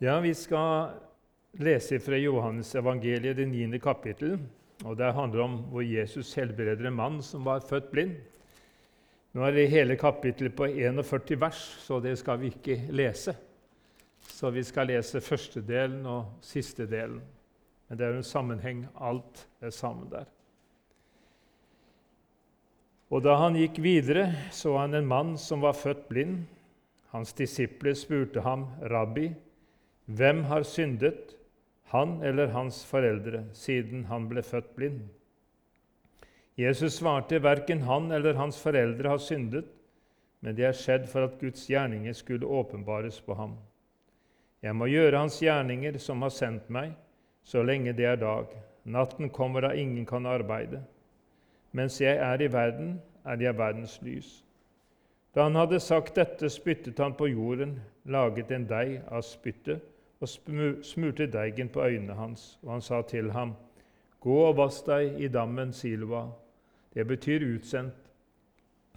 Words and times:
Ja, 0.00 0.20
vi 0.20 0.30
skal 0.34 0.90
lese 1.58 1.96
fra 1.98 2.14
Johannes 2.16 2.68
evangeliet, 2.78 3.36
det 3.36 3.46
9. 3.50 3.78
kapittel. 3.82 4.36
og 4.84 4.96
Det 4.96 5.12
handler 5.12 5.40
om 5.42 5.56
hvor 5.72 5.82
Jesus 5.82 6.34
helbreder 6.38 6.86
en 6.86 6.94
mann 6.94 7.16
som 7.22 7.42
var 7.42 7.64
født 7.66 7.90
blind. 7.90 8.12
Nå 9.34 9.42
er 9.42 9.56
det 9.56 9.64
hele 9.72 9.96
kapittelet 9.98 10.54
på 10.54 10.68
41 10.70 11.40
vers, 11.40 11.58
så 11.82 11.98
det 11.98 12.14
skal 12.18 12.38
vi 12.38 12.52
ikke 12.52 12.76
lese. 12.94 13.34
Så 14.22 14.52
vi 14.54 14.62
skal 14.62 14.86
lese 14.86 15.20
første 15.20 15.64
delen 15.66 16.06
og 16.06 16.30
siste 16.46 16.86
delen. 16.86 17.18
Men 17.88 17.98
det 17.98 18.06
er 18.06 18.20
en 18.20 18.22
sammenheng. 18.22 18.86
Alt 18.94 19.48
er 19.60 19.74
sammen 19.74 20.06
der. 20.14 20.30
Og 23.10 23.26
da 23.26 23.34
han 23.42 23.58
gikk 23.58 23.82
videre, 23.82 24.30
så 24.52 24.78
han 24.78 24.94
en 24.94 25.10
mann 25.10 25.36
som 25.36 25.58
var 25.66 25.74
født 25.74 26.06
blind. 26.08 26.46
Hans 27.10 27.32
disipler 27.32 27.98
spurte 27.98 28.46
ham, 28.46 28.68
'Rabbi', 28.78 29.34
hvem 30.08 30.44
har 30.48 30.62
syndet, 30.64 31.34
han 31.92 32.22
eller 32.24 32.48
hans 32.54 32.80
foreldre, 32.88 33.42
siden 33.52 34.06
han 34.08 34.28
ble 34.30 34.40
født 34.42 34.70
blind? 34.76 35.02
Jesus 36.56 36.96
svarte, 36.96 37.42
verken 37.44 37.82
han 37.84 38.08
eller 38.16 38.38
hans 38.40 38.56
foreldre 38.62 39.12
har 39.12 39.20
syndet, 39.20 39.68
men 40.40 40.56
det 40.56 40.64
er 40.64 40.76
skjedd 40.76 41.04
for 41.10 41.26
at 41.28 41.36
Guds 41.40 41.66
gjerninger 41.68 42.16
skulle 42.16 42.48
åpenbares 42.48 43.20
på 43.20 43.36
ham. 43.36 43.58
Jeg 44.64 44.74
må 44.74 44.88
gjøre 44.88 45.20
hans 45.26 45.36
gjerninger, 45.42 46.00
som 46.00 46.24
har 46.24 46.32
sendt 46.32 46.72
meg, 46.72 46.96
så 47.44 47.60
lenge 47.62 47.92
det 47.92 48.08
er 48.08 48.16
dag. 48.16 48.48
Natten 48.88 49.28
kommer 49.28 49.66
da 49.66 49.74
ingen 49.76 50.08
kan 50.08 50.26
arbeide. 50.26 50.80
Mens 51.76 52.00
jeg 52.00 52.16
er 52.16 52.40
i 52.40 52.48
verden, 52.52 52.96
er 53.28 53.36
jeg 53.44 53.58
verdens 53.58 53.98
lys. 54.00 54.32
Da 55.34 55.44
han 55.44 55.60
hadde 55.60 55.84
sagt 55.84 56.16
dette, 56.16 56.48
spyttet 56.48 56.98
han 56.98 57.12
på 57.12 57.28
jorden, 57.28 57.76
laget 58.08 58.56
en 58.56 58.64
deig 58.66 59.02
av 59.12 59.20
spyttet 59.22 59.84
og 60.20 60.28
smurte 60.82 61.26
deigen 61.30 61.68
på 61.68 61.84
øynene 61.84 62.14
hans. 62.14 62.58
Og 62.62 62.72
han 62.72 62.82
sa 62.82 63.02
til 63.02 63.30
ham, 63.32 63.54
Gå 64.20 64.34
og 64.48 64.56
vask 64.58 64.86
deg 64.86 65.20
i 65.22 65.28
dammen 65.30 65.72
Siloa. 65.72 66.24
Det 66.94 67.06
betyr 67.06 67.44
utsendt. 67.46 67.94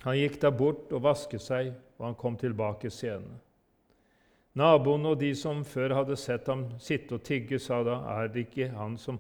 Han 0.02 0.18
gikk 0.18 0.40
da 0.42 0.50
bort 0.50 0.90
og 0.90 1.04
vasket 1.06 1.44
seg, 1.46 1.74
og 2.00 2.08
han 2.08 2.18
kom 2.18 2.38
tilbake 2.42 2.90
senere. 2.90 3.38
Naboene 4.58 5.14
og 5.14 5.20
de 5.22 5.30
som 5.38 5.62
før 5.64 5.94
hadde 5.96 6.18
sett 6.20 6.50
ham 6.50 6.66
sitte 6.82 7.16
og 7.16 7.24
tigge, 7.24 7.60
sa 7.60 7.84
da, 7.86 8.02
er 8.18 8.32
det 8.34 8.48
ikke 8.48 8.72
han 8.74 8.98
som 9.00 9.20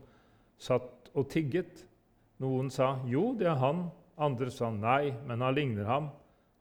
satt 0.59 1.11
og 1.13 1.29
tigget? 1.29 1.85
Noen 2.41 2.71
sa, 2.73 2.95
jo, 3.07 3.31
det 3.37 3.47
er 3.47 3.61
han. 3.61 3.85
Andre 4.17 4.49
sa, 4.51 4.71
nei, 4.73 5.13
men 5.27 5.41
han 5.45 5.55
ligner 5.55 5.85
ham. 5.87 6.09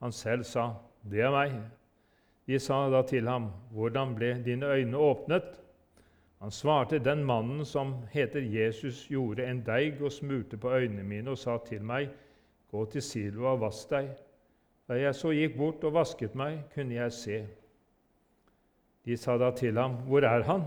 Han 0.05 0.13
selv 0.13 0.45
sa, 0.45 0.75
det 1.03 1.25
er 1.25 1.33
meg. 1.35 1.57
De 2.51 2.59
sa 2.59 2.89
da 2.91 3.03
til 3.07 3.29
ham, 3.29 3.53
'Hvordan 3.71 4.15
ble 4.15 4.43
dine 4.45 4.67
øyne 4.67 4.97
åpnet?' 4.97 5.61
Han 6.41 6.51
svarte, 6.51 6.99
'Den 6.99 7.25
mannen 7.25 7.65
som 7.65 7.95
heter 8.11 8.41
Jesus, 8.41 9.09
gjorde 9.09 9.47
en 9.47 9.61
deig 9.67 10.03
og 10.03 10.13
smurte 10.13 10.57
på 10.57 10.71
øynene 10.71 11.03
mine 11.03 11.31
og 11.31 11.39
sa 11.39 11.59
til 11.59 11.83
meg:" 11.83 12.09
'Gå 12.73 12.85
til 12.91 13.03
Silva 13.03 13.47
og 13.47 13.61
vask 13.61 13.91
deg.' 13.91 14.17
Da 14.89 14.95
jeg 14.95 15.15
så 15.15 15.31
gikk 15.31 15.57
bort 15.57 15.85
og 15.85 15.95
vasket 15.95 16.35
meg, 16.35 16.59
kunne 16.75 16.95
jeg 16.95 17.13
se. 17.13 17.47
De 19.05 19.17
sa 19.17 19.39
da 19.39 19.51
til 19.51 19.79
ham, 19.79 19.95
'Hvor 19.95 20.23
er 20.23 20.43
han?' 20.43 20.65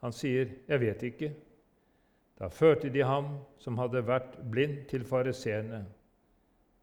Han 0.00 0.12
sier, 0.12 0.46
'Jeg 0.68 0.80
vet 0.80 1.02
ikke.' 1.02 1.34
Da 2.38 2.48
førte 2.48 2.88
de 2.88 3.02
ham, 3.02 3.26
som 3.58 3.78
hadde 3.78 4.06
vært 4.06 4.50
blind, 4.50 4.84
til 4.88 5.04
fariseerne. 5.04 5.86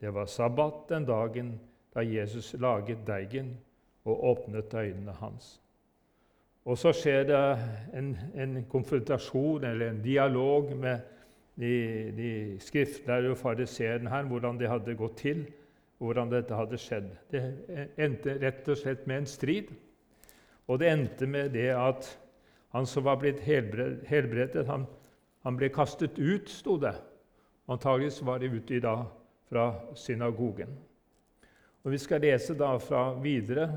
Det 0.01 0.13
var 0.13 0.25
sabbat 0.25 0.89
den 0.89 1.05
dagen 1.05 1.59
da 1.95 1.99
Jesus 1.99 2.55
laget 2.59 3.07
deigen 3.07 3.57
og 4.05 4.23
åpnet 4.31 4.73
øynene 4.73 5.13
hans. 5.19 5.55
Og 6.65 6.77
så 6.77 6.93
skjer 6.97 7.27
det 7.29 7.41
en, 7.93 8.15
en 8.33 8.55
konfrontasjon 8.69 9.63
eller 9.63 9.91
en 9.91 10.01
dialog 10.01 10.71
med 10.77 11.03
de, 11.55 11.73
de 12.17 12.31
skriftlærde 12.59 13.29
og 13.31 13.37
fariseerne 13.37 14.09
her, 14.09 14.25
hvordan 14.29 14.57
det 14.59 14.69
hadde 14.69 14.97
gått 14.97 15.17
til, 15.21 15.45
hvordan 16.01 16.31
dette 16.31 16.57
hadde 16.57 16.79
skjedd. 16.81 17.11
Det 17.31 17.43
endte 18.01 18.37
rett 18.41 18.67
og 18.69 18.79
slett 18.81 19.05
med 19.07 19.23
en 19.23 19.29
strid. 19.29 19.69
Og 20.67 20.81
det 20.81 20.89
endte 20.89 21.29
med 21.29 21.53
det 21.53 21.69
at 21.77 22.09
han 22.75 22.89
som 22.89 23.05
var 23.05 23.21
blitt 23.21 23.39
helbredet, 23.45 24.65
han, 24.67 24.87
han 25.45 25.57
ble 25.57 25.69
kastet 25.71 26.17
ut, 26.19 26.49
sto 26.49 26.79
det. 26.81 26.95
Antakeligvis 27.71 28.19
var 28.25 28.41
de 28.41 28.49
ute 28.51 28.75
i 28.75 28.81
dag 28.83 29.05
fra 29.49 29.69
synagogen. 29.95 30.73
Og 31.85 31.91
Vi 31.91 31.97
skal 32.01 32.21
lese 32.21 32.55
da 32.57 32.71
fra 32.81 33.11
videre 33.21 33.67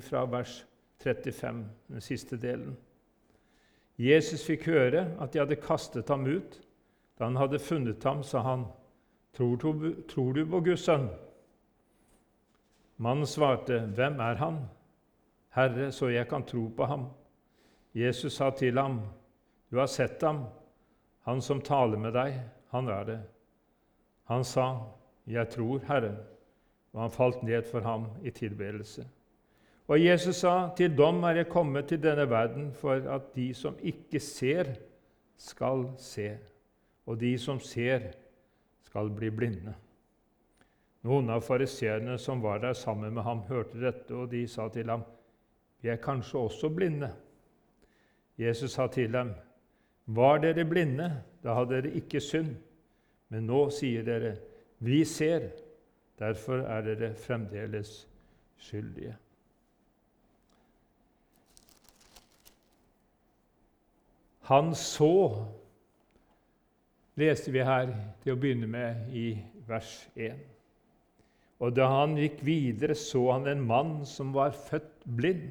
fra 0.00 0.24
vers 0.24 0.66
35, 1.02 1.64
den 1.88 2.00
siste 2.00 2.36
delen. 2.40 2.76
Jesus 3.98 4.46
fikk 4.46 4.64
høre 4.70 5.02
at 5.20 5.34
de 5.34 5.42
hadde 5.42 5.58
kastet 5.60 6.08
ham 6.08 6.24
ut. 6.26 6.56
Da 7.18 7.26
han 7.26 7.36
hadde 7.36 7.58
funnet 7.58 8.04
ham, 8.04 8.22
sa 8.22 8.40
han, 8.40 8.64
'Tror 9.34 9.56
du, 9.56 10.02
tror 10.08 10.32
du 10.32 10.46
på 10.46 10.60
Guds 10.60 10.80
sønn?' 10.80 11.10
Mannen 12.96 13.26
svarte, 13.26 13.80
'Hvem 13.80 14.20
er 14.20 14.34
han?' 14.34 14.68
'Herre, 15.50 15.92
så 15.92 16.08
jeg 16.08 16.28
kan 16.28 16.42
tro 16.42 16.68
på 16.76 16.84
ham.' 16.84 17.06
Jesus 17.94 18.32
sa 18.32 18.50
til 18.50 18.78
ham, 18.78 19.00
'Du 19.70 19.78
har 19.78 19.86
sett 19.86 20.22
ham. 20.22 20.44
Han 21.20 21.40
som 21.40 21.60
taler 21.60 21.98
med 21.98 22.12
deg, 22.12 22.40
han 22.70 22.88
er 22.88 23.04
det.' 23.04 23.22
Han 24.24 24.44
sa, 24.44 24.78
'Jeg 25.26 25.48
tror, 25.48 25.78
Herre.' 25.78 26.37
Og 26.92 27.02
han 27.02 27.10
falt 27.10 27.42
ned 27.42 27.62
for 27.62 27.80
ham 27.80 28.06
i 28.24 28.30
tilbedelse. 28.30 29.06
Og 29.88 30.04
Jesus 30.04 30.36
sa, 30.36 30.68
'Til 30.76 30.96
dom 30.96 31.22
er 31.22 31.30
jeg 31.30 31.48
kommet 31.48 31.86
til 31.88 32.02
denne 32.02 32.30
verden 32.30 32.72
for 32.72 32.92
at 32.92 33.34
de 33.34 33.54
som 33.54 33.76
ikke 33.82 34.20
ser, 34.20 34.64
skal 35.36 35.90
se, 35.96 36.38
og 37.06 37.20
de 37.20 37.38
som 37.38 37.60
ser, 37.60 38.00
skal 38.82 39.10
bli 39.10 39.30
blinde.' 39.30 39.74
Noen 41.02 41.30
av 41.30 41.40
fariseerne 41.40 42.18
som 42.18 42.42
var 42.42 42.58
der 42.58 42.72
sammen 42.72 43.14
med 43.14 43.22
ham, 43.22 43.38
hørte 43.38 43.80
dette, 43.80 44.14
og 44.14 44.30
de 44.30 44.48
sa 44.48 44.68
til 44.68 44.90
ham, 44.90 45.02
'Vi 45.80 45.88
er 45.88 45.96
kanskje 45.96 46.38
også 46.38 46.68
blinde.' 46.68 47.12
Jesus 48.38 48.70
sa 48.70 48.86
til 48.86 49.12
dem, 49.12 49.34
'Var 50.06 50.38
dere 50.38 50.64
blinde, 50.64 51.22
da 51.42 51.54
hadde 51.54 51.82
dere 51.82 51.94
ikke 51.94 52.20
synd.' 52.20 52.56
Men 53.28 53.46
nå 53.46 53.70
sier 53.70 54.02
dere, 54.02 54.36
'Vi 54.80 55.04
ser.' 55.04 55.67
Derfor 56.18 56.64
er 56.66 56.82
dere 56.82 57.14
fremdeles 57.14 58.08
skyldige. 58.58 59.16
Han 64.48 64.74
så, 64.74 65.46
leste 67.14 67.52
vi 67.52 67.62
her 67.62 67.90
til 68.22 68.32
å 68.32 68.40
begynne 68.40 68.66
med 68.70 69.10
i 69.12 69.26
vers 69.68 70.08
1. 70.16 70.38
Og 71.58 71.74
da 71.76 71.88
han 71.90 72.16
gikk 72.16 72.40
videre, 72.46 72.94
så 72.96 73.26
han 73.34 73.48
en 73.50 73.64
mann 73.66 73.94
som 74.06 74.32
var 74.34 74.54
født 74.56 75.04
blind. 75.18 75.50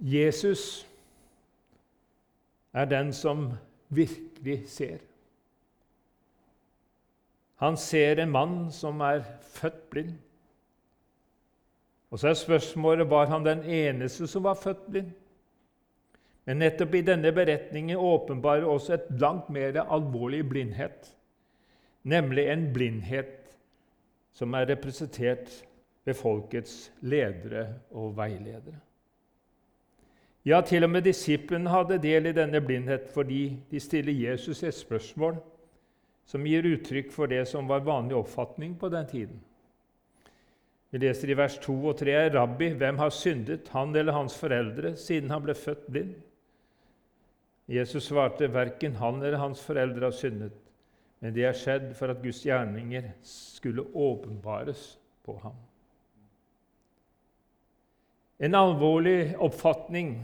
Jesus 0.00 0.86
er 2.72 2.84
den 2.90 3.12
som 3.12 3.52
virkelig 3.88 4.62
ser. 4.68 5.09
Han 7.60 7.76
ser 7.76 8.16
en 8.18 8.30
mann 8.32 8.70
som 8.72 9.00
er 9.04 9.20
født 9.52 9.82
blind. 9.92 10.12
Og 12.10 12.18
så 12.18 12.30
er 12.30 12.38
spørsmålet 12.38 13.10
var 13.10 13.28
han 13.30 13.44
den 13.44 13.60
eneste 13.64 14.26
som 14.26 14.44
var 14.44 14.56
født 14.58 14.86
blind. 14.90 15.10
Men 16.48 16.58
nettopp 16.64 16.94
i 16.96 17.04
denne 17.04 17.32
beretningen 17.36 18.00
åpenbarer 18.00 18.64
også 18.64 18.96
et 18.96 19.10
langt 19.20 19.50
mer 19.52 19.76
alvorlig 19.82 20.40
blindhet, 20.48 21.12
nemlig 22.02 22.48
en 22.48 22.72
blindhet 22.72 23.52
som 24.32 24.54
er 24.54 24.66
representert 24.72 25.52
ved 26.04 26.14
folkets 26.14 26.92
ledere 27.00 27.66
og 27.90 28.16
veiledere. 28.16 28.80
Ja, 30.44 30.60
til 30.60 30.84
og 30.84 30.90
med 30.90 31.02
disiplene 31.02 31.70
hadde 31.70 32.00
del 32.02 32.26
i 32.26 32.32
denne 32.32 32.60
blindhet 32.64 33.10
fordi 33.12 33.60
de 33.70 33.80
stiller 33.80 34.30
Jesus 34.30 34.62
et 34.62 34.74
spørsmål 34.74 35.36
som 36.30 36.46
gir 36.46 36.66
uttrykk 36.68 37.10
for 37.10 37.30
det 37.30 37.42
som 37.50 37.66
var 37.66 37.82
vanlig 37.82 38.14
oppfatning 38.20 38.76
på 38.78 38.88
den 38.92 39.06
tiden. 39.10 39.40
Vi 40.90 40.98
leser 41.02 41.30
i 41.30 41.36
vers 41.38 41.56
2 41.62 41.74
og 41.90 41.98
3.: 41.98 42.14
Rabbi, 42.34 42.68
hvem 42.78 42.98
har 42.98 43.10
syndet, 43.14 43.70
han 43.74 43.94
eller 43.96 44.14
hans 44.14 44.36
foreldre, 44.38 44.94
siden 44.98 45.30
han 45.30 45.42
ble 45.42 45.54
født 45.58 45.86
blind? 45.90 46.14
Jesus 47.70 48.08
svarte, 48.10 48.48
verken 48.50 48.96
han 48.98 49.22
eller 49.22 49.38
hans 49.38 49.62
foreldre 49.62 50.08
har 50.08 50.14
syndet, 50.14 50.54
men 51.20 51.34
det 51.34 51.44
er 51.46 51.54
skjedd 51.54 51.92
for 51.98 52.10
at 52.10 52.22
Guds 52.22 52.42
gjerninger 52.46 53.12
skulle 53.26 53.86
åpenbares 53.94 54.98
på 55.26 55.36
ham. 55.42 55.58
En 58.40 58.54
alvorlig 58.54 59.36
oppfatning 59.38 60.16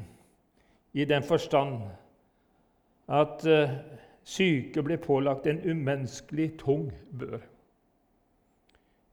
i 0.97 1.05
den 1.05 1.23
forstand 1.23 1.83
at 3.07 3.47
uh, 3.47 3.75
syke 4.27 4.83
ble 4.83 4.99
pålagt 4.99 5.47
en 5.47 5.61
umenneskelig 5.63 6.57
tung 6.59 6.89
bør. 7.15 7.39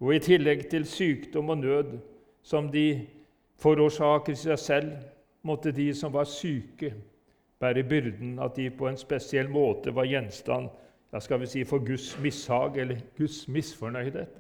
Og 0.02 0.16
i 0.16 0.20
tillegg 0.20 0.66
til 0.72 0.86
sykdom 0.90 1.54
og 1.54 1.58
nød 1.62 1.98
som 2.44 2.72
de 2.72 3.06
forårsaker 3.62 4.36
seg 4.36 4.60
selv, 4.60 4.94
måtte 5.44 5.72
de 5.76 5.90
som 5.96 6.14
var 6.14 6.26
syke, 6.28 6.94
bære 7.60 7.84
byrden, 7.88 8.40
at 8.40 8.56
de 8.56 8.70
på 8.72 8.88
en 8.88 8.98
spesiell 8.98 9.50
måte 9.52 9.94
var 9.96 10.08
gjenstand 10.08 10.70
ja, 11.14 11.20
skal 11.20 11.40
vi 11.40 11.48
si, 11.48 11.64
for 11.64 11.84
Guds 11.86 12.18
mishag 12.20 12.78
eller 12.78 13.04
Guds 13.18 13.48
misfornøydhet. 13.48 14.40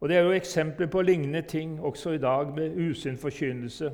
Og 0.00 0.08
Det 0.08 0.16
er 0.16 0.22
jo 0.26 0.32
eksempler 0.36 0.86
på 0.86 1.02
lignende 1.02 1.42
ting 1.42 1.80
også 1.80 2.10
i 2.10 2.18
dag 2.18 2.50
med 2.54 2.76
usunn 2.76 3.16
forkynnelse. 3.16 3.92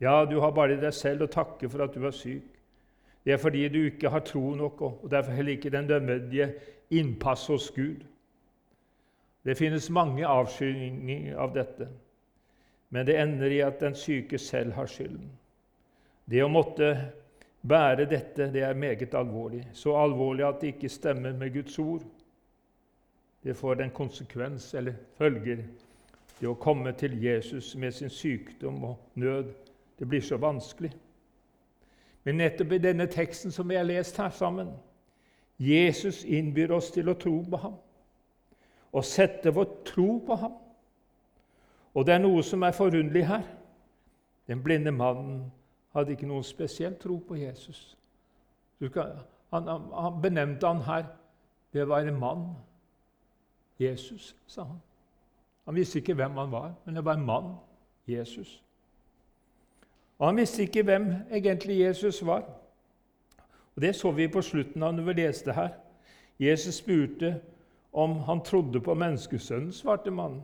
Ja, 0.00 0.24
du 0.24 0.40
har 0.40 0.50
bare 0.50 0.80
deg 0.80 0.94
selv 0.94 1.22
å 1.22 1.30
takke 1.30 1.68
for 1.68 1.84
at 1.84 1.94
du 1.94 2.06
er 2.06 2.16
syk. 2.16 2.59
Det 3.24 3.32
er 3.32 3.36
fordi 3.36 3.68
du 3.68 3.82
ikke 3.84 4.08
har 4.08 4.20
tro 4.24 4.54
nok, 4.54 4.80
og 4.82 5.08
derfor 5.10 5.32
heller 5.32 5.52
ikke 5.52 5.70
den 5.70 5.84
nødvendige 5.84 6.52
innpass 6.90 7.46
hos 7.46 7.70
Gud. 7.70 8.04
Det 9.44 9.56
finnes 9.56 9.90
mange 9.90 10.26
avskyninger 10.26 11.36
av 11.38 11.54
dette, 11.54 11.88
men 12.90 13.06
det 13.06 13.20
ender 13.20 13.46
i 13.46 13.60
at 13.64 13.80
den 13.80 13.94
syke 13.94 14.38
selv 14.38 14.72
har 14.72 14.86
skylden. 14.86 15.30
Det 16.30 16.42
å 16.44 16.48
måtte 16.48 16.94
bære 17.62 18.06
dette, 18.08 18.50
det 18.52 18.62
er 18.62 18.74
meget 18.74 19.14
alvorlig. 19.14 19.64
Så 19.72 19.96
alvorlig 19.96 20.44
at 20.46 20.60
det 20.60 20.74
ikke 20.74 20.88
stemmer 20.88 21.32
med 21.32 21.52
Guds 21.54 21.78
ord. 21.78 22.02
Det 23.42 23.56
får 23.56 23.74
den 23.74 23.90
konsekvens 23.90 24.74
eller 24.74 24.98
følger. 25.18 25.64
Det 26.40 26.48
å 26.48 26.56
komme 26.60 26.92
til 26.92 27.16
Jesus 27.22 27.74
med 27.76 27.92
sin 27.92 28.10
sykdom 28.10 28.84
og 28.84 28.98
nød, 29.14 29.52
det 29.98 30.08
blir 30.08 30.20
så 30.20 30.36
vanskelig. 30.36 30.92
Men 32.24 32.36
nettopp 32.40 32.72
i 32.72 32.78
denne 32.78 33.06
teksten 33.06 33.52
som 33.52 33.68
vi 33.68 33.78
har 33.78 33.86
lest 33.88 34.16
her 34.20 34.30
sammen 34.30 34.72
Jesus 35.60 36.24
innbyr 36.24 36.72
oss 36.72 36.90
til 36.90 37.08
å 37.08 37.16
tro 37.20 37.34
på 37.50 37.60
ham 37.60 37.76
og 38.90 39.04
sette 39.06 39.52
vår 39.54 39.66
tro 39.86 40.18
på 40.26 40.34
ham. 40.34 40.54
Og 41.94 42.06
det 42.06 42.14
er 42.14 42.22
noe 42.22 42.42
som 42.42 42.64
er 42.66 42.74
forunderlig 42.74 43.22
her. 43.28 43.44
Den 44.50 44.62
blinde 44.64 44.90
mannen 44.90 45.44
hadde 45.94 46.16
ikke 46.16 46.26
noen 46.26 46.46
spesiell 46.46 46.96
tro 46.98 47.20
på 47.28 47.38
Jesus. 47.38 47.96
Han, 48.80 49.68
han 49.68 50.18
benevnte 50.22 50.66
han 50.66 50.82
her 50.88 51.06
det 51.70 51.84
var 51.86 52.00
en 52.00 52.18
mann. 52.18 52.48
Jesus, 53.78 54.36
sa 54.46 54.64
han. 54.64 54.80
Han 55.64 55.74
visste 55.74 56.00
ikke 56.00 56.14
hvem 56.14 56.36
han 56.36 56.50
var, 56.50 56.72
men 56.84 56.96
det 56.96 57.04
var 57.04 57.14
en 57.14 57.26
mann. 57.26 57.54
Jesus. 58.06 58.62
Og 60.20 60.26
han 60.28 60.36
visste 60.36 60.66
ikke 60.66 60.84
hvem 60.84 61.08
egentlig 61.32 61.80
Jesus 61.80 62.20
var. 62.26 62.44
Og 63.76 63.82
Det 63.82 63.94
så 63.96 64.10
vi 64.12 64.28
på 64.28 64.42
slutten 64.44 64.82
av 64.84 64.92
når 64.94 65.06
vi 65.08 65.14
leste 65.22 65.54
her. 65.56 65.70
Jesus 66.40 66.82
spurte 66.82 67.38
om 67.92 68.18
han 68.28 68.42
trodde 68.44 68.80
på 68.80 68.94
menneskesønnen, 68.94 69.72
svarte 69.72 70.12
mannen. 70.12 70.42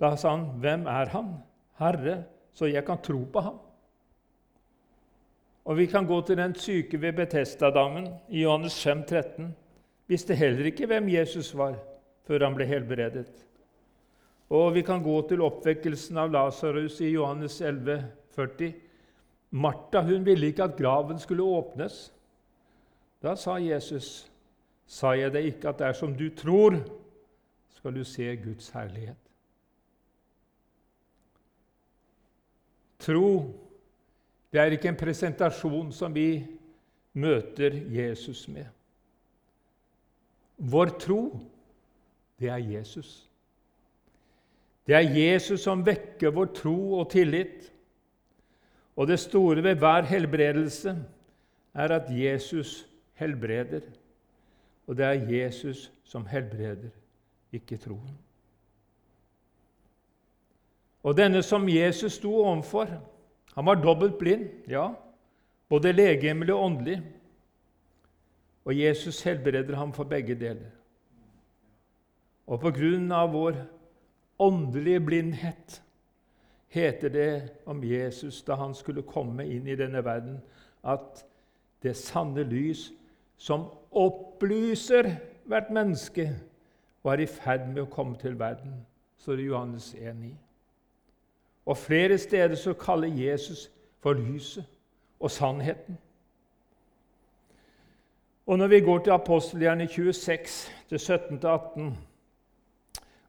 Da 0.00 0.16
sa 0.16 0.30
han, 0.36 0.60
'Hvem 0.60 0.86
er 0.86 1.08
han?' 1.08 1.42
'Herre, 1.78 2.24
så 2.52 2.66
jeg 2.66 2.84
kan 2.84 2.98
tro 2.98 3.24
på 3.32 3.40
ham.' 3.40 3.58
Og 5.64 5.76
Vi 5.76 5.86
kan 5.86 6.06
gå 6.06 6.20
til 6.20 6.36
den 6.36 6.54
syke 6.54 7.00
ved 7.00 7.12
Betestadammen 7.12 8.08
i 8.28 8.42
Johannes 8.42 8.84
5, 8.84 9.04
13. 9.04 9.56
Visste 10.06 10.34
heller 10.34 10.64
ikke 10.64 10.86
hvem 10.86 11.08
Jesus 11.08 11.56
var 11.56 11.74
før 12.26 12.44
han 12.44 12.54
ble 12.54 12.66
helbredet. 12.66 13.30
Og 14.50 14.74
vi 14.74 14.82
kan 14.82 15.02
gå 15.02 15.28
til 15.28 15.40
oppvekkelsen 15.40 16.18
av 16.18 16.32
Lasarus 16.32 17.00
i 17.00 17.12
Johannes 17.14 17.60
11, 17.60 18.02
40. 18.34 18.74
Martha 19.50 20.00
hun 20.00 20.26
ville 20.26 20.46
ikke 20.46 20.64
at 20.64 20.76
graven 20.78 21.18
skulle 21.18 21.42
åpnes. 21.42 22.12
Da 23.22 23.34
sa 23.36 23.56
Jesus, 23.60 24.30
'Sa 24.86 25.12
jeg 25.16 25.32
deg 25.32 25.44
ikke 25.44 25.68
at 25.68 25.78
dersom 25.78 26.14
du 26.14 26.28
tror, 26.36 26.74
skal 27.70 27.94
du 27.94 28.04
se 28.04 28.36
Guds 28.36 28.68
herlighet?' 28.70 29.16
Tro, 32.98 33.54
det 34.52 34.60
er 34.60 34.64
ikke 34.64 34.88
en 34.88 34.96
presentasjon 34.96 35.92
som 35.92 36.14
vi 36.14 36.46
møter 37.12 37.74
Jesus 37.90 38.48
med. 38.48 38.66
Vår 40.56 40.92
tro, 40.98 41.40
det 42.38 42.48
er 42.48 42.56
Jesus. 42.56 43.28
Det 44.86 44.94
er 44.94 45.14
Jesus 45.14 45.60
som 45.60 45.82
vekker 45.86 46.30
vår 46.30 46.52
tro 46.54 46.76
og 47.00 47.10
tillit. 47.10 47.72
Og 48.96 49.08
det 49.08 49.20
store 49.20 49.62
ved 49.62 49.74
hver 49.74 50.02
helbredelse 50.02 50.96
er 51.74 51.88
at 51.88 52.10
Jesus 52.10 52.88
helbreder. 53.14 53.80
Og 54.86 54.96
det 54.96 55.04
er 55.04 55.12
Jesus 55.12 55.92
som 56.04 56.26
helbreder, 56.26 56.90
ikke 57.52 57.76
troen. 57.76 58.18
Og 61.02 61.16
denne 61.16 61.42
som 61.42 61.68
Jesus 61.68 62.12
sto 62.12 62.34
overfor, 62.44 62.86
han 63.54 63.66
var 63.66 63.74
dobbelt 63.74 64.18
blind, 64.18 64.48
ja, 64.68 64.88
både 65.68 65.92
legemlig 65.92 66.54
og 66.54 66.64
åndelig. 66.64 67.02
Og 68.64 68.78
Jesus 68.78 69.22
helbreder 69.22 69.76
ham 69.76 69.92
for 69.92 70.04
begge 70.04 70.34
deler. 70.34 70.70
Og 72.46 72.60
på 72.60 72.70
grunn 72.70 73.12
av 73.12 73.32
vår 73.32 73.56
åndelige 74.38 75.00
blindhet 75.00 75.82
heter 76.72 77.08
det 77.08 77.48
om 77.66 77.84
Jesus 77.84 78.42
da 78.42 78.54
han 78.54 78.74
skulle 78.74 79.02
komme 79.02 79.44
inn 79.46 79.66
i 79.68 79.76
denne 79.76 80.00
verden, 80.04 80.38
at 80.84 81.24
det 81.82 81.96
sanne 81.96 82.42
lys 82.48 82.90
som 83.36 83.66
opplyser 83.90 85.10
hvert 85.44 85.70
menneske, 85.70 86.30
var 87.02 87.18
i 87.18 87.26
ferd 87.26 87.66
med 87.68 87.82
å 87.82 87.90
komme 87.90 88.16
til 88.18 88.38
verden, 88.38 88.86
Så 89.18 89.36
det 89.36 89.46
Johannes 89.46 89.94
1,9. 89.94 90.32
Og 91.66 91.76
flere 91.76 92.18
steder 92.18 92.54
så 92.54 92.72
kaller 92.74 93.08
Jesus 93.08 93.70
for 94.00 94.12
lyset 94.12 94.64
og 95.20 95.30
sannheten. 95.30 95.98
Og 98.46 98.58
når 98.58 98.66
vi 98.66 98.80
går 98.80 98.98
til 98.98 99.10
apostelgjerne 99.10 99.86
26, 99.86 100.72
til 100.88 100.96
17-18 100.96 101.92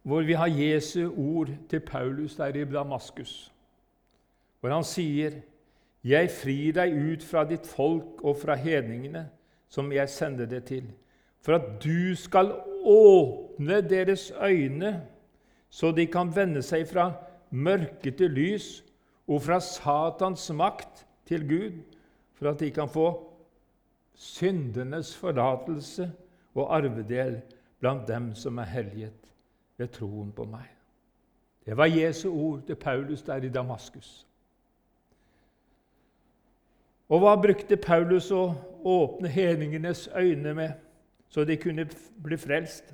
hvor 0.04 0.22
vi 0.22 0.34
har 0.34 0.48
Jesu 0.48 1.12
ord 1.18 1.50
til 1.70 1.80
Paulus 1.80 2.36
der 2.36 2.46
i 2.46 2.66
Damaskus, 2.66 3.54
hvor 4.60 4.70
han 4.70 4.84
sier, 4.84 5.32
'Jeg 6.04 6.30
frir 6.32 6.74
deg 6.76 6.94
ut 7.14 7.24
fra 7.24 7.44
ditt 7.48 7.68
folk 7.68 8.24
og 8.24 8.36
fra 8.38 8.56
hedningene, 8.56 9.30
som 9.70 9.92
jeg 9.92 10.10
sender 10.10 10.46
det 10.46 10.64
til,' 10.64 10.92
'for 11.42 11.56
at 11.56 11.84
du 11.84 12.16
skal 12.16 12.52
åpne 12.84 13.82
deres 13.82 14.32
øyne, 14.44 15.02
så 15.70 15.92
de 15.92 16.08
kan 16.08 16.36
vende 16.36 16.62
seg 16.62 16.88
fra 16.88 17.14
mørke 17.52 18.12
til 18.12 18.30
lys' 18.30 18.84
'og 19.28 19.42
fra 19.42 19.60
Satans 19.60 20.52
makt 20.52 21.08
til 21.26 21.48
Gud', 21.48 21.80
for 22.34 22.50
at 22.50 22.60
de 22.60 22.72
kan 22.72 22.90
få 22.90 23.34
syndenes 24.14 25.16
forlatelse 25.16 26.12
og 26.56 26.76
arvedel 26.76 27.42
blant 27.80 28.08
dem 28.08 28.36
som 28.36 28.58
er 28.58 28.64
helliget 28.64 29.23
ved 29.78 29.88
troen 29.88 30.32
på 30.32 30.46
meg. 30.46 30.68
Det 31.66 31.78
var 31.78 31.86
Jesu 31.86 32.30
ord 32.32 32.62
til 32.68 32.76
Paulus 32.76 33.22
der 33.22 33.36
i 33.36 33.50
Damaskus. 33.50 34.28
Og 37.10 37.20
hva 37.20 37.36
brukte 37.36 37.78
Paulus 37.78 38.32
å 38.32 38.54
åpne 38.84 39.30
hedningenes 39.30 40.10
øyne 40.16 40.54
med, 40.54 40.72
så 41.30 41.44
de 41.44 41.58
kunne 41.58 41.86
bli 42.24 42.38
frelst? 42.38 42.94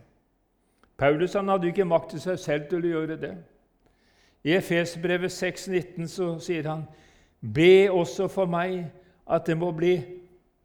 Paulus 0.97 1.33
hadde 1.33 1.67
ikke 1.67 1.85
makt 1.85 2.09
til 2.09 2.21
seg 2.21 2.39
selv 2.39 2.69
til 2.69 2.83
å 2.83 2.93
gjøre 2.93 3.17
det. 3.21 3.35
I 4.43 4.55
Efesbrevet 4.57 5.31
6,19 5.31 6.07
så 6.07 6.39
sier 6.39 6.67
han, 6.67 6.83
'Be 7.41 7.91
også 7.91 8.27
for 8.27 8.45
meg 8.45 8.91
at 9.27 9.45
det 9.47 9.57
må 9.57 9.71
bli 9.71 10.03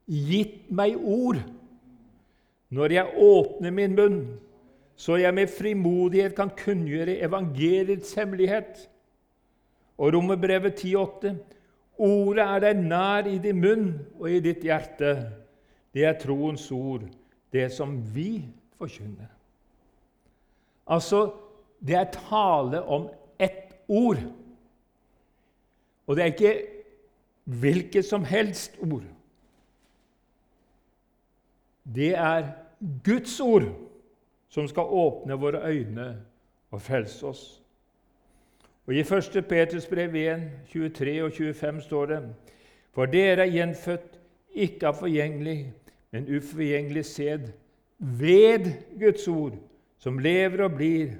gitt 0.07 0.71
meg 0.71 0.97
ord' 0.97 1.43
når 2.71 2.93
jeg 2.93 3.15
åpner 3.17 3.71
min 3.71 3.95
munn, 3.95 4.41
så 4.97 5.17
jeg 5.19 5.35
med 5.35 5.51
frimodighet 5.51 6.35
kan 6.37 6.51
kunngjøre 6.55 7.19
evangeliets 7.27 8.15
hemmelighet. 8.15 8.91
Og 9.99 10.15
Romerbrevet 10.15 10.85
10,8.: 10.85 11.35
Ordet 11.99 12.45
er 12.45 12.61
deg 12.63 12.83
nær 12.83 13.27
i 13.31 13.39
din 13.39 13.61
munn 13.61 13.89
og 14.19 14.31
i 14.31 14.41
ditt 14.43 14.63
hjerte. 14.63 15.17
Det 15.95 16.05
er 16.05 16.19
troens 16.19 16.71
ord, 16.75 17.07
det 17.53 17.69
som 17.73 17.97
vi 18.15 18.45
forkynner. 18.79 19.31
Altså, 20.87 21.33
det 21.87 21.95
er 21.95 22.11
tale 22.13 22.83
om 22.83 23.09
ett 23.39 23.75
ord. 23.89 24.19
Og 26.07 26.17
det 26.17 26.23
er 26.23 26.33
ikke 26.33 26.67
hvilket 27.45 28.05
som 28.05 28.25
helst 28.25 28.77
ord. 28.83 29.05
Det 31.95 32.15
er 32.17 32.51
Guds 33.05 33.41
ord 33.41 33.69
som 34.55 34.69
skal 34.71 34.83
åpne 34.83 35.35
våre 35.35 35.67
øyne 35.67 36.17
og 36.71 36.83
frelse 36.83 37.27
oss. 37.27 37.63
Og 38.87 38.95
I 38.95 39.01
1. 39.01 39.45
Peters 39.49 39.87
brev 39.87 40.15
1, 40.15 40.51
23 40.73 41.23
og 41.25 41.33
25 41.33 41.81
står 41.81 42.07
det.: 42.07 42.21
For 42.93 43.07
dere 43.07 43.47
er 43.47 43.51
gjenfødt 43.51 44.21
ikke 44.55 44.87
av 44.87 44.95
forgjengelig, 44.95 45.73
men 46.11 46.37
uforgjengelig 46.37 47.05
sæd, 47.05 47.49
ved 47.99 48.73
Guds 49.01 49.29
ord, 49.29 49.59
som 49.99 50.19
lever 50.19 50.65
og 50.65 50.77
blir 50.77 51.17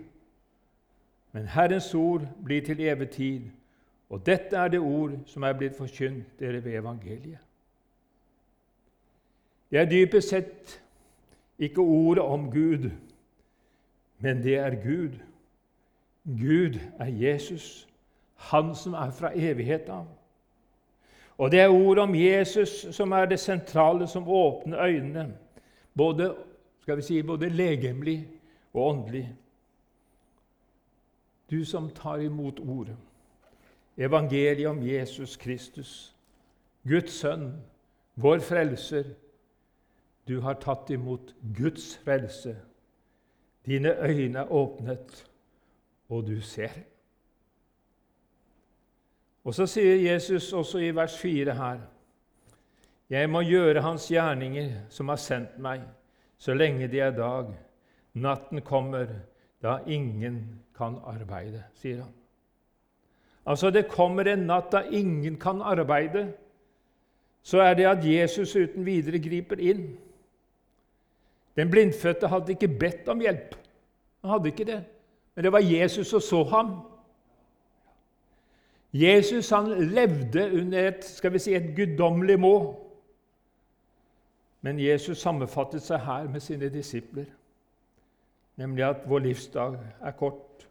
Men 1.33 1.47
Herrens 1.47 1.95
ord 1.95 2.23
blir 2.45 2.61
til 2.63 2.81
evig 2.81 3.11
tid, 3.11 3.41
og 4.09 4.27
dette 4.27 4.57
er 4.57 4.69
det 4.69 4.81
ord 4.81 5.17
som 5.27 5.43
er 5.43 5.53
blitt 5.53 5.75
forkynt 5.77 6.39
dere 6.39 6.65
ved 6.65 6.79
evangeliet. 6.79 7.39
Det 9.71 9.81
er 9.81 9.91
dypest 9.91 10.29
sett 10.29 10.81
ikke 11.59 11.81
ordet 11.81 12.23
om 12.23 12.51
Gud, 12.53 12.91
men 14.25 14.43
det 14.43 14.57
er 14.57 14.75
Gud. 14.83 15.19
Gud 16.25 16.79
er 16.99 17.07
Jesus, 17.07 17.89
han 18.35 18.75
som 18.75 18.95
er 18.95 19.11
fra 19.11 19.31
evighet 19.37 19.89
av. 19.93 20.07
Og 21.39 21.51
det 21.53 21.61
er 21.61 21.69
ordet 21.69 22.03
om 22.03 22.15
Jesus 22.15 22.87
som 22.97 23.13
er 23.13 23.27
det 23.29 23.41
sentrale, 23.41 24.07
som 24.09 24.29
åpner 24.29 24.81
øynene, 24.81 25.37
både, 25.95 26.35
skal 26.81 26.97
vi 26.97 27.03
si, 27.03 27.23
både 27.23 27.49
legemlig 27.49 28.29
og 28.73 28.87
åndelig. 28.87 29.29
Du 31.51 31.65
som 31.65 31.91
tar 31.91 32.17
imot 32.17 32.61
ordet, 32.61 32.97
evangeliet 33.97 34.69
om 34.69 34.83
Jesus 34.89 35.37
Kristus, 35.37 36.15
Guds 36.89 37.13
sønn, 37.13 37.53
vår 38.15 38.39
frelser. 38.39 39.05
Du 40.29 40.41
har 40.41 40.57
tatt 40.65 40.91
imot 40.91 41.35
Guds 41.59 41.99
frelse. 42.05 42.57
Dine 43.67 43.97
øyne 44.05 44.39
er 44.39 44.53
åpnet, 44.53 45.31
og 46.09 46.27
du 46.27 46.41
ser. 46.41 46.71
Og 49.45 49.55
så 49.55 49.67
sier 49.67 50.13
Jesus 50.13 50.53
også 50.53 50.79
i 50.79 50.91
vers 50.97 51.19
4 51.19 51.55
her.: 51.55 51.81
Jeg 53.11 53.31
må 53.31 53.41
gjøre 53.41 53.83
Hans 53.83 54.09
gjerninger, 54.09 54.71
som 54.89 55.09
har 55.09 55.17
sendt 55.17 55.59
meg, 55.59 55.81
så 56.39 56.55
lenge 56.55 56.89
de 56.89 57.01
er 57.01 57.11
dag. 57.11 57.55
Natten 58.15 58.61
kommer 58.61 59.07
da 59.63 59.79
ingen 59.87 60.61
kan 60.77 60.97
arbeide, 61.05 61.65
sier 61.75 62.03
han. 62.03 62.13
Altså, 63.47 63.71
det 63.71 63.89
kommer 63.89 64.29
en 64.29 64.47
natt 64.49 64.73
da 64.73 64.81
ingen 64.91 65.37
kan 65.41 65.61
arbeide. 65.63 66.33
Så 67.43 67.61
er 67.61 67.75
det 67.75 67.87
at 67.87 68.05
Jesus 68.05 68.57
uten 68.57 68.87
videre 68.87 69.19
griper 69.21 69.61
inn. 69.61 69.99
Den 71.57 71.71
blindfødte 71.71 72.29
hadde 72.29 72.53
ikke 72.53 72.69
bedt 72.69 73.09
om 73.09 73.21
hjelp. 73.21 73.55
Han 74.21 74.31
hadde 74.31 74.49
ikke 74.49 74.65
det. 74.65 74.85
Men 75.35 75.45
det 75.45 75.53
var 75.53 75.59
Jesus 75.59 76.07
som 76.07 76.21
så 76.21 76.43
ham. 76.45 76.81
Jesus 78.93 79.51
han 79.51 79.69
levde 79.69 80.51
under 80.61 80.89
et 80.89 81.05
skal 81.05 81.33
vi 81.33 81.39
si, 81.39 81.55
et 81.55 81.73
guddommelig 81.77 82.41
må. 82.41 82.81
Men 84.63 84.79
Jesus 84.79 85.19
sammenfattet 85.19 85.83
seg 85.83 85.99
her 86.07 86.29
med 86.31 86.41
sine 86.41 86.71
disipler, 86.73 87.27
nemlig 88.57 88.85
at 88.87 89.03
vår 89.09 89.19
livsdag 89.27 89.79
er 90.01 90.15
kort, 90.17 90.69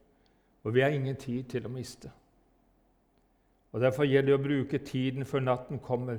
og 0.64 0.74
vi 0.74 0.82
har 0.82 0.96
ingen 0.96 1.16
tid 1.16 1.44
til 1.52 1.68
å 1.68 1.70
miste. 1.70 2.12
Og 3.74 3.82
Derfor 3.82 4.08
gjelder 4.08 4.32
det 4.32 4.40
å 4.40 4.44
bruke 4.48 4.78
tiden 4.78 5.26
før 5.26 5.44
natten 5.44 5.80
kommer, 5.84 6.18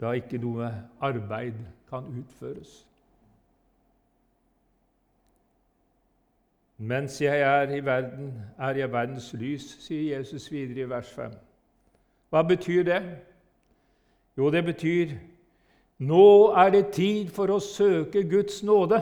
da 0.00 0.12
ikke 0.12 0.38
noe 0.38 0.68
arbeid 1.00 1.58
kan 1.88 2.06
utføres. 2.12 2.84
Mens 6.78 7.20
jeg 7.22 7.40
er 7.40 7.70
i 7.70 7.84
verden, 7.84 8.32
er 8.58 8.70
jeg 8.70 8.92
verdens 8.92 9.32
lys, 9.32 9.66
sier 9.80 10.16
Jesus 10.18 10.50
videre 10.52 10.86
i 10.86 10.90
vers 10.90 11.10
5. 11.14 11.30
Hva 12.30 12.42
betyr 12.42 12.82
det? 12.82 13.02
Jo, 14.36 14.50
det 14.50 14.64
betyr 14.64 15.14
nå 15.98 16.52
er 16.58 16.72
det 16.74 16.86
tid 16.94 17.30
for 17.30 17.52
å 17.54 17.60
søke 17.62 18.24
Guds 18.26 18.62
nåde. 18.66 18.98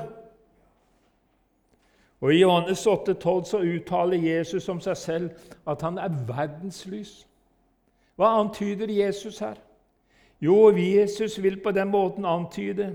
Og 2.22 2.34
I 2.34 2.42
Johannes 2.42 2.84
8,12 2.86 3.44
så 3.48 3.62
uttaler 3.64 4.20
Jesus 4.22 4.68
om 4.68 4.80
seg 4.80 4.96
selv 4.96 5.54
at 5.66 5.82
han 5.82 5.98
er 5.98 6.12
verdens 6.28 6.84
lys. 6.86 7.14
Hva 8.20 8.36
antyder 8.42 8.92
Jesus 8.92 9.40
her? 9.42 9.56
Jo, 10.42 10.70
Jesus 10.76 11.38
vil 11.42 11.56
på 11.62 11.72
den 11.72 11.90
måten 11.90 12.28
antyde 12.28 12.92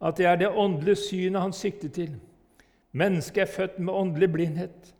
at 0.00 0.18
det 0.18 0.26
er 0.26 0.36
det 0.36 0.50
åndelige 0.50 0.96
synet 0.96 1.40
han 1.40 1.52
sikter 1.52 1.88
til. 1.88 2.12
Mennesket 2.92 3.42
er 3.42 3.52
født 3.52 3.78
med 3.78 3.94
åndelig 3.94 4.32
blindhet, 4.32 4.94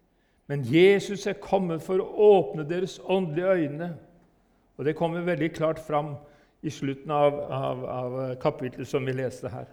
men 0.47 0.65
Jesus 0.67 1.27
er 1.27 1.39
kommet 1.43 1.83
for 1.83 2.03
å 2.03 2.27
åpne 2.27 2.67
deres 2.67 3.01
åndelige 3.05 3.55
øyne. 3.55 3.91
Og 4.77 4.85
Det 4.85 4.97
kommer 4.97 5.21
veldig 5.21 5.53
klart 5.55 5.79
fram 5.79 6.15
i 6.63 6.71
slutten 6.71 7.11
av, 7.11 7.35
av, 7.53 7.85
av 7.85 8.35
kapittelet 8.43 8.89
som 8.89 9.07
vi 9.07 9.13
leste 9.13 9.49
her. 9.49 9.67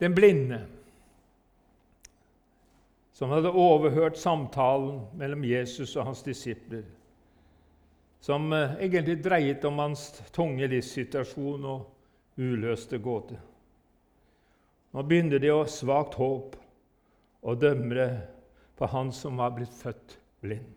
Den 0.00 0.14
blinde 0.14 0.64
som 3.12 3.30
hadde 3.30 3.52
overhørt 3.54 4.18
samtalen 4.18 5.04
mellom 5.14 5.44
Jesus 5.46 5.92
og 5.96 6.08
hans 6.08 6.24
disipler, 6.26 6.82
som 8.22 8.52
eh, 8.52 8.76
egentlig 8.82 9.20
dreiet 9.22 9.64
om 9.68 9.78
hans 9.78 10.08
tunge 10.34 10.66
livssituasjon 10.66 11.66
og 11.70 12.40
uløste 12.40 12.98
gåte. 12.98 13.38
Nå 14.92 15.02
begynner 15.08 15.40
de 15.40 15.50
å 15.52 15.62
ha 15.62 15.70
svakt 15.70 16.18
håp 16.20 16.56
og 17.42 17.60
dømme 17.60 18.06
på 18.76 18.88
han 18.92 19.12
som 19.14 19.40
var 19.40 19.54
blitt 19.56 19.72
født 19.72 20.18
blind. 20.44 20.68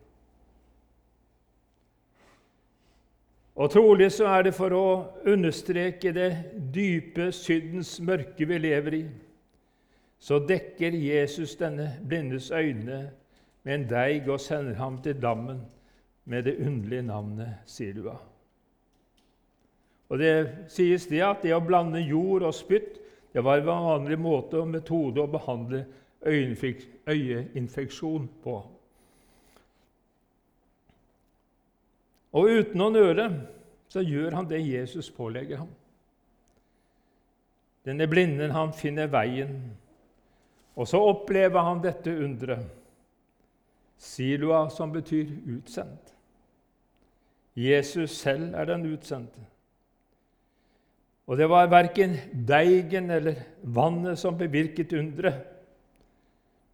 Og 3.55 3.72
Trolig 3.72 4.10
så 4.12 4.27
er 4.27 4.48
det 4.48 4.55
for 4.55 4.75
å 4.75 4.88
understreke 5.31 6.12
det 6.15 6.29
dype 6.75 7.29
syndens 7.36 7.93
mørke 8.03 8.48
vi 8.48 8.57
lever 8.60 8.98
i. 8.98 9.05
Så 10.19 10.41
dekker 10.43 10.95
Jesus 11.00 11.55
denne 11.60 11.93
blindes 12.03 12.50
øyne 12.51 13.05
med 13.63 13.74
en 13.74 13.88
deig 13.89 14.27
og 14.27 14.41
sender 14.43 14.75
ham 14.79 15.00
til 15.03 15.15
dammen 15.22 15.62
med 16.25 16.43
det 16.43 16.57
underlige 16.60 17.07
navnet 17.07 17.63
Silua. 17.65 18.17
Og 20.10 20.19
Det 20.19 20.36
sies 20.69 21.07
det 21.07 21.24
at 21.24 21.41
det 21.43 21.55
å 21.55 21.63
blande 21.63 22.00
jord 22.03 22.43
og 22.45 22.53
spytt 22.53 23.00
det 23.36 23.42
var 23.42 23.58
en 23.58 23.65
vanlig 23.65 24.15
måte 24.20 24.62
og 24.62 24.70
metode 24.72 25.20
å 25.20 25.27
behandle 25.27 25.82
øyeinfeksjon 26.24 28.27
på. 28.46 28.54
Og 32.32 32.51
uten 32.62 32.84
å 32.86 32.88
nøle 32.96 33.25
så 33.92 34.00
gjør 34.08 34.38
han 34.39 34.48
det 34.48 34.62
Jesus 34.63 35.10
pålegger 35.12 35.65
ham. 35.65 35.74
Denne 37.84 38.08
blinden 38.08 38.56
han 38.56 38.72
finner 38.72 39.12
veien, 39.12 39.58
og 40.80 40.88
så 40.88 41.01
opplever 41.04 41.68
han 41.68 41.84
dette 41.84 42.13
underet. 42.15 42.70
Siloa, 44.00 44.70
som 44.72 44.96
betyr 44.96 45.27
utsendt. 45.58 46.15
Jesus 47.60 48.15
selv 48.15 48.56
er 48.56 48.72
den 48.72 48.88
utsendte. 48.96 49.44
Og 51.25 51.38
det 51.38 51.48
var 51.50 51.72
verken 51.72 52.17
deigen 52.48 53.10
eller 53.12 53.39
vannet 53.62 54.20
som 54.22 54.38
bevirket 54.38 54.94
underet, 54.94 55.41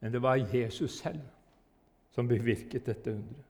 men 0.02 0.12
det 0.12 0.22
var 0.22 0.42
Jesus 0.52 0.98
selv 1.00 1.22
som 2.12 2.28
bevirket 2.28 2.86
dette 2.86 3.14
underet. 3.14 3.48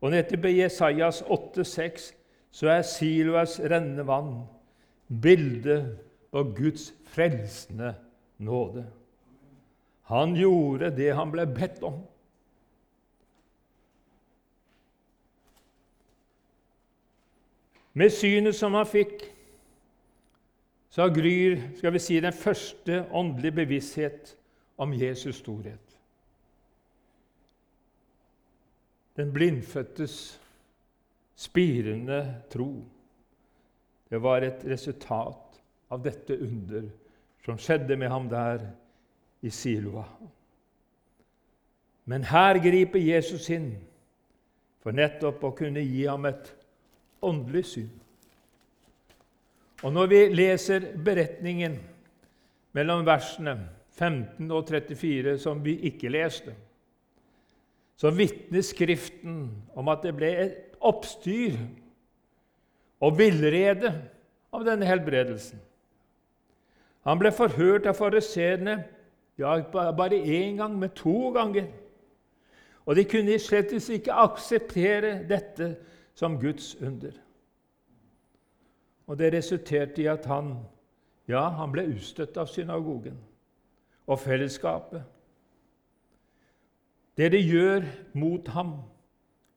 Og 0.00 0.12
nettopp 0.12 0.48
i 0.48 0.58
Jesajas 0.58 1.22
8,6 1.22 2.10
så 2.50 2.68
er 2.72 2.82
Siloas 2.88 3.58
rennende 3.60 4.06
vann 4.06 4.34
bildet 5.06 5.94
på 6.32 6.42
Guds 6.56 6.90
frelsende 7.12 7.94
nåde. 8.38 8.86
Han 10.10 10.34
gjorde 10.36 10.90
det 10.96 11.14
han 11.14 11.30
ble 11.32 11.46
bedt 11.46 11.82
om. 11.86 12.02
Med 17.96 18.12
synet 18.12 18.54
som 18.54 18.76
han 18.76 18.86
fikk, 18.86 19.24
så 20.96 21.10
gryr 21.12 21.58
skal 21.76 21.92
vi 21.92 22.00
si, 22.00 22.20
den 22.20 22.32
første 22.32 23.02
åndelige 23.12 23.52
bevissthet 23.52 24.30
om 24.80 24.94
Jesus 24.96 25.42
storhet. 25.42 25.98
Den 29.16 29.32
blindfødtes 29.32 30.40
spirende 31.36 32.42
tro. 32.50 32.84
Det 34.10 34.22
var 34.22 34.40
et 34.40 34.64
resultat 34.64 35.60
av 35.90 36.00
dette 36.04 36.38
under 36.40 36.88
som 37.44 37.60
skjedde 37.60 37.96
med 38.00 38.08
ham 38.08 38.32
der 38.32 38.64
i 39.44 39.52
Siloa. 39.52 40.06
Men 42.04 42.24
her 42.24 42.56
griper 42.64 43.04
Jesus 43.04 43.50
inn 43.52 43.74
for 44.80 44.96
nettopp 44.96 45.44
å 45.44 45.52
kunne 45.60 45.84
gi 45.84 46.06
ham 46.08 46.24
et 46.24 46.54
åndelig 47.20 47.66
syn. 47.74 47.92
Og 49.84 49.92
når 49.92 50.06
vi 50.08 50.20
leser 50.32 50.92
beretningen 51.04 51.76
mellom 52.76 53.04
versene 53.06 53.56
15 53.96 54.50
og 54.52 54.68
34, 54.68 55.36
som 55.40 55.60
vi 55.64 55.76
ikke 55.88 56.12
leste, 56.12 56.54
så 57.96 58.12
vitner 58.12 58.64
Skriften 58.64 59.38
om 59.76 59.88
at 59.88 60.04
det 60.04 60.12
ble 60.16 60.32
et 60.42 60.76
oppstyr 60.84 61.56
og 63.00 63.16
villrede 63.18 63.92
av 64.52 64.64
denne 64.68 64.88
helbredelsen. 64.88 65.60
Han 67.08 67.20
ble 67.20 67.32
forhørt 67.32 67.88
av 67.88 67.96
fariseerne 67.96 68.82
Ja, 69.36 69.58
bare 69.92 70.16
én 70.16 70.56
gang, 70.56 70.78
men 70.78 70.90
to 70.96 71.30
ganger. 71.30 71.66
Og 72.86 72.96
de 72.96 73.04
kunne 73.04 73.38
slett 73.38 73.74
ikke 73.76 74.14
akseptere 74.16 75.18
dette 75.28 75.74
som 76.16 76.38
Guds 76.40 76.70
under. 76.80 77.12
Og 79.06 79.18
det 79.18 79.32
resulterte 79.32 80.02
i 80.02 80.08
at 80.10 80.26
han, 80.26 80.54
ja, 81.28 81.48
han 81.48 81.72
ble 81.72 81.86
utstøtt 81.94 82.36
av 82.38 82.50
synagogen 82.50 83.18
og 84.06 84.18
fellesskapet. 84.22 85.02
Det 87.16 87.30
de 87.32 87.40
gjør 87.40 87.86
mot 88.14 88.48
ham, 88.48 88.74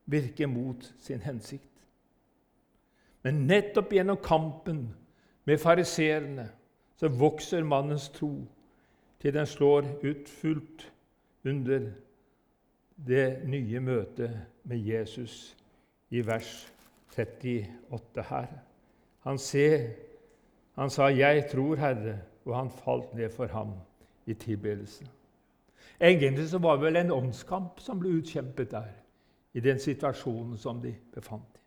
virker 0.05 0.47
mot 0.47 0.85
sin 0.99 1.21
hensikt. 1.21 1.65
Men 3.23 3.43
nettopp 3.49 3.91
gjennom 3.93 4.17
kampen 4.23 4.85
med 5.45 5.59
fariseerne 5.59 6.47
så 6.99 7.09
vokser 7.11 7.63
mannens 7.67 8.07
tro 8.15 8.31
til 9.19 9.33
den 9.35 9.45
slår 9.45 9.87
ut 10.03 10.29
fullt 10.29 10.87
under 11.45 11.89
det 13.07 13.41
nye 13.47 13.79
møtet 13.79 14.39
med 14.63 14.77
Jesus 14.77 15.57
i 16.09 16.23
vers 16.25 16.73
38 17.17 18.23
her. 18.29 18.68
Han, 19.19 19.37
se, 19.37 19.95
han 20.75 20.89
sa, 20.89 21.09
'Jeg 21.09 21.49
tror, 21.51 21.75
Herre', 21.75 22.19
og 22.45 22.55
han 22.55 22.69
falt 22.69 23.13
ned 23.13 23.29
for 23.29 23.47
ham 23.47 23.73
i 24.25 24.33
tilbedelse. 24.33 25.05
Egentlig 26.01 26.49
så 26.49 26.57
var 26.57 26.75
det 26.75 26.81
vel 26.81 26.95
en 26.95 27.11
åndskamp 27.11 27.79
som 27.79 27.99
ble 27.99 28.09
utkjempet 28.09 28.71
der, 28.71 28.87
i 29.53 29.59
den 29.59 29.79
situasjonen 29.79 30.57
som 30.57 30.81
de 30.81 30.95
befant 31.13 31.55
i. 31.55 31.59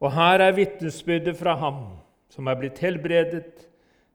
Og 0.00 0.12
her 0.12 0.40
er 0.40 0.56
vitnesbyrdet 0.56 1.36
fra 1.36 1.54
ham, 1.54 1.84
som 2.28 2.46
er 2.46 2.54
blitt 2.54 2.78
helbredet 2.78 3.68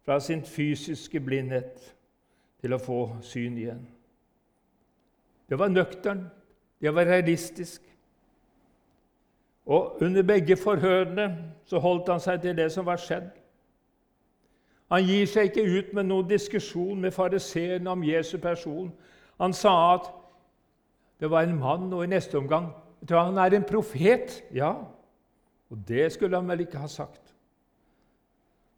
fra 0.05 0.19
sin 0.19 0.41
fysiske 0.43 1.19
blindhet 1.19 1.95
til 2.61 2.73
å 2.73 2.81
få 2.81 2.99
syn 3.21 3.57
igjen. 3.57 3.83
Det 5.49 5.59
var 5.59 5.69
nøkternt, 5.69 6.31
det 6.81 6.93
var 6.93 7.05
realistisk. 7.05 7.81
Og 9.65 10.01
under 10.01 10.23
begge 10.23 10.57
forhørene 10.57 11.29
så 11.65 11.79
holdt 11.81 12.09
han 12.11 12.21
seg 12.21 12.41
til 12.41 12.57
det 12.57 12.69
som 12.71 12.85
var 12.85 13.01
skjedd. 13.01 13.31
Han 14.93 15.05
gir 15.05 15.25
seg 15.25 15.49
ikke 15.49 15.65
ut 15.65 15.93
med 15.97 16.05
noen 16.11 16.27
diskusjon 16.29 16.99
med 17.01 17.13
fariseerne 17.13 17.89
om 17.89 18.03
Jesu 18.05 18.37
person. 18.37 18.91
Han 19.41 19.53
sa 19.53 19.73
at 19.95 20.11
det 21.19 21.31
var 21.31 21.47
en 21.47 21.57
mann, 21.57 21.93
og 21.93 22.03
i 22.03 22.11
neste 22.11 22.37
omgang 22.37 22.69
jeg 23.01 23.09
tror 23.09 23.27
han 23.27 23.37
er 23.37 23.53
en 23.55 23.63
profet. 23.63 24.43
Ja, 24.53 24.71
og 25.69 25.81
det 25.87 26.11
skulle 26.13 26.37
han 26.37 26.47
vel 26.49 26.63
ikke 26.65 26.81
ha 26.81 26.87
sagt. 26.87 27.35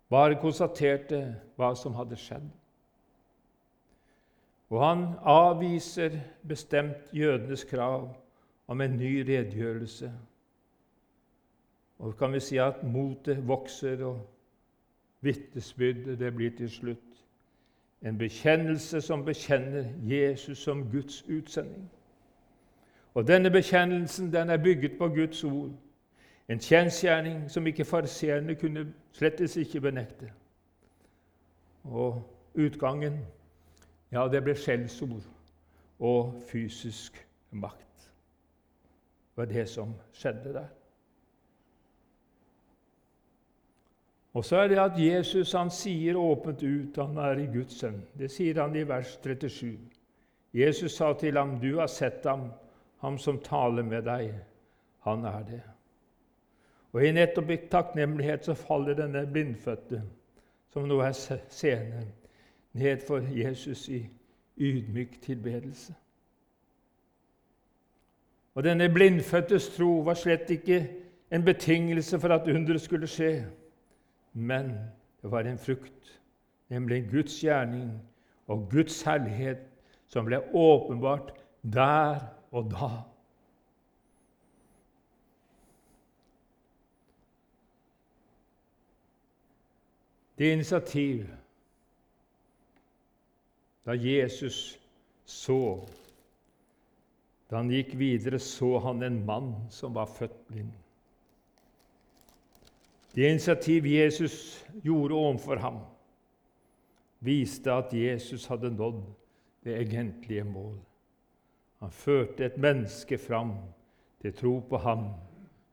Bare 0.09 0.39
konstaterte 0.39 1.21
hva 1.55 1.73
som 1.75 1.95
hadde 1.95 2.19
skjedd. 2.19 2.47
Og 4.67 4.83
han 4.83 5.05
avviser 5.23 6.19
bestemt 6.47 7.11
jødenes 7.15 7.63
krav 7.63 8.09
om 8.67 8.81
en 8.81 8.97
ny 8.99 9.21
redegjørelse. 9.27 10.11
Og 11.99 12.17
kan 12.17 12.33
vi 12.33 12.39
si 12.39 12.57
at 12.57 12.83
motet 12.83 13.47
vokser, 13.47 14.03
og 14.05 14.21
vitnesbyrdet 15.21 16.19
det 16.19 16.35
blir 16.35 16.51
til 16.57 16.69
slutt 16.69 17.07
en 18.01 18.17
bekjennelse 18.17 19.01
som 19.01 19.25
bekjenner 19.25 19.85
Jesus 20.03 20.57
som 20.57 20.91
Guds 20.91 21.23
utsending. 21.29 21.91
Og 23.13 23.27
denne 23.27 23.49
bekjennelsen 23.49 24.33
den 24.33 24.49
er 24.49 24.57
bygget 24.57 24.97
på 24.97 25.07
Guds 25.07 25.43
ord, 25.43 25.71
en 26.47 26.59
kjensgjerning 26.59 27.51
som 27.51 27.67
ikke 27.67 27.85
fariseerne 27.85 28.55
kunne 28.55 28.93
slettes 29.11 29.55
ikke 29.57 29.81
benekte. 29.81 30.31
Og 31.83 32.21
utgangen, 32.55 33.19
ja, 34.11 34.27
det 34.31 34.43
ble 34.43 34.55
skjellsord 34.55 35.25
og 35.99 36.43
fysisk 36.47 37.27
makt. 37.51 38.11
Det 39.33 39.41
var 39.41 39.45
det 39.45 39.69
som 39.69 39.95
skjedde 40.13 40.53
der. 40.53 40.76
Og 44.37 44.45
så 44.45 44.55
er 44.55 44.67
det 44.69 44.77
at 44.77 44.97
Jesus 45.01 45.51
han 45.57 45.71
sier 45.73 46.17
åpent 46.21 46.61
ut 46.61 46.97
han 47.01 47.17
er 47.17 47.39
i 47.41 47.47
Guds 47.49 47.79
sønn. 47.79 48.03
Det 48.13 48.29
sier 48.29 48.59
han 48.61 48.75
i 48.77 48.83
vers 48.85 49.15
37. 49.23 49.71
Jesus 50.53 50.93
sa 50.93 51.13
til 51.13 51.37
ham, 51.37 51.59
'Du 51.59 51.79
har 51.79 51.87
sett 51.87 52.25
ham, 52.25 52.51
ham 53.01 53.17
som 53.17 53.39
taler 53.41 53.83
med 53.83 54.05
deg. 54.05 54.35
Han 54.99 55.25
er 55.25 55.43
det.' 55.43 55.63
Og 56.93 57.05
I 57.05 57.11
nettopp 57.11 57.49
i 57.49 57.57
takknemlighet 57.71 58.45
så 58.45 58.53
faller 58.53 58.93
denne 58.93 59.25
blindfødte, 59.25 60.03
som 60.69 60.87
nå 60.87 60.99
er 60.99 61.11
seende, 61.49 62.07
ned 62.73 62.97
for 63.07 63.17
Jesus 63.17 63.89
i 63.89 64.05
ydmyk 64.57 65.21
tilbedelse. 65.21 65.93
Og 68.55 68.63
Denne 68.63 68.89
blindfødtes 68.89 69.69
tro 69.69 69.99
var 69.99 70.13
slett 70.13 70.49
ikke 70.49 70.89
en 71.31 71.45
betingelse 71.45 72.19
for 72.19 72.27
at 72.27 72.47
underet 72.47 72.81
skulle 72.81 73.07
skje. 73.07 73.45
Men 74.37 74.69
det 75.21 75.31
var 75.31 75.39
en 75.49 75.57
frukt, 75.57 76.21
nemlig 76.69 77.07
Guds 77.09 77.39
gjerning 77.41 77.89
og 78.47 78.67
Guds 78.69 79.01
herlighet, 79.01 79.63
som 80.07 80.27
ble 80.29 80.37
åpenbart 80.53 81.31
der 81.65 82.21
og 82.53 82.69
da. 82.71 82.89
Det 90.37 90.51
initiativ 90.53 91.25
da 93.89 93.97
Jesus 93.97 94.77
så 95.25 95.87
Da 97.49 97.61
han 97.61 97.69
gikk 97.71 97.93
videre, 97.95 98.39
så 98.43 98.75
han 98.83 99.03
en 99.03 99.21
mann 99.25 99.53
som 99.71 99.95
var 99.95 100.09
født 100.11 100.35
blind. 100.49 100.73
Det 103.17 103.29
initiativ 103.29 103.85
Jesus 103.85 104.65
gjorde 104.83 105.15
overfor 105.15 105.55
ham, 105.55 105.79
viste 107.19 107.71
at 107.73 107.93
Jesus 107.93 108.45
hadde 108.45 108.69
nådd 108.69 108.99
det 109.65 109.73
egentlige 109.79 110.43
mål. 110.43 110.75
Han 111.79 111.91
førte 111.91 112.45
et 112.45 112.57
menneske 112.57 113.17
fram 113.17 113.55
til 114.21 114.35
tro 114.37 114.59
på 114.69 114.77
ham 114.77 115.07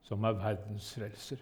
som 0.09 0.25
er 0.25 0.39
verdens 0.41 0.89
frelser. 0.95 1.37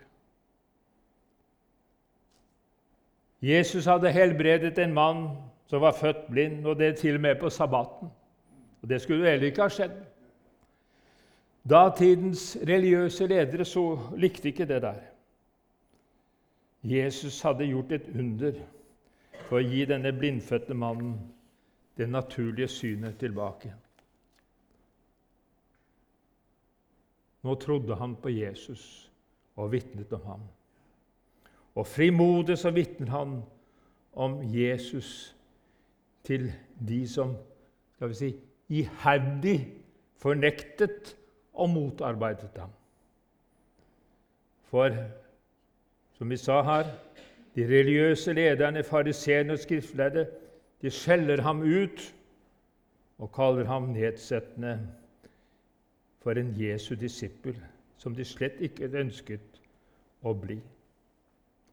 Jesus 3.43 3.87
hadde 3.87 4.11
helbredet 4.11 4.79
en 4.79 4.95
mann 4.95 5.29
som 5.71 5.81
var 5.87 5.95
født 5.95 6.27
blind, 6.31 6.67
og 6.67 6.79
det 6.79 6.97
til 6.97 7.15
og 7.15 7.21
med 7.21 7.39
på 7.41 7.51
sabbaten. 7.51 8.11
Og 8.83 8.89
Det 8.89 9.01
skulle 9.01 9.31
heller 9.31 9.47
ikke 9.47 9.63
ha 9.63 9.69
skjedd. 9.69 9.97
Datidens 11.71 12.59
religiøse 12.67 13.27
ledere 13.27 13.65
så 13.65 13.99
likte 14.17 14.49
ikke 14.49 14.67
det 14.67 14.83
der. 14.83 15.12
Jesus 16.83 17.43
hadde 17.43 17.67
gjort 17.67 17.93
et 17.93 18.09
under 18.19 18.57
for 19.47 19.61
å 19.61 19.67
gi 19.67 19.85
denne 19.87 20.11
blindfødte 20.17 20.75
mannen 20.75 21.15
det 21.97 22.09
naturlige 22.11 22.69
synet 22.73 23.19
tilbake. 23.21 23.71
Nå 27.43 27.55
trodde 27.55 27.95
han 27.99 28.17
på 28.17 28.33
Jesus 28.35 29.11
og 29.57 29.73
vitnet 29.73 30.13
om 30.13 30.27
ham. 30.27 30.43
Og 31.75 31.87
frimodig 31.87 32.59
så 32.59 32.71
vitner 32.71 33.11
han 33.11 33.39
om 34.13 34.41
Jesus 34.55 35.37
til 36.25 36.51
de 36.89 37.03
som 37.09 37.35
skal 37.95 38.13
vi 38.13 38.19
si, 38.19 38.31
iherdig 38.73 39.57
fornektet 40.23 41.17
og 41.53 41.71
motarbeidet 41.71 42.57
ham. 42.59 42.71
For 44.71 44.95
som 46.23 46.31
vi 46.31 46.37
sa 46.37 46.61
her, 46.63 46.85
de 47.57 47.65
religiøse 47.67 48.33
lederne, 48.33 48.85
fariseerne 48.87 49.53
og 49.53 49.59
skriftlærde, 49.59 50.27
de 50.83 50.91
skjeller 50.91 51.41
ham 51.43 51.65
ut 51.67 52.03
og 53.19 53.33
kaller 53.35 53.67
ham 53.67 53.89
nedsettende 53.91 54.77
for 56.23 56.39
en 56.39 56.53
Jesu 56.55 56.95
disippel, 56.95 57.57
som 57.99 58.15
de 58.15 58.23
slett 58.25 58.61
ikke 58.63 58.87
ønsket 59.01 59.59
å 60.23 60.31
bli. 60.39 60.61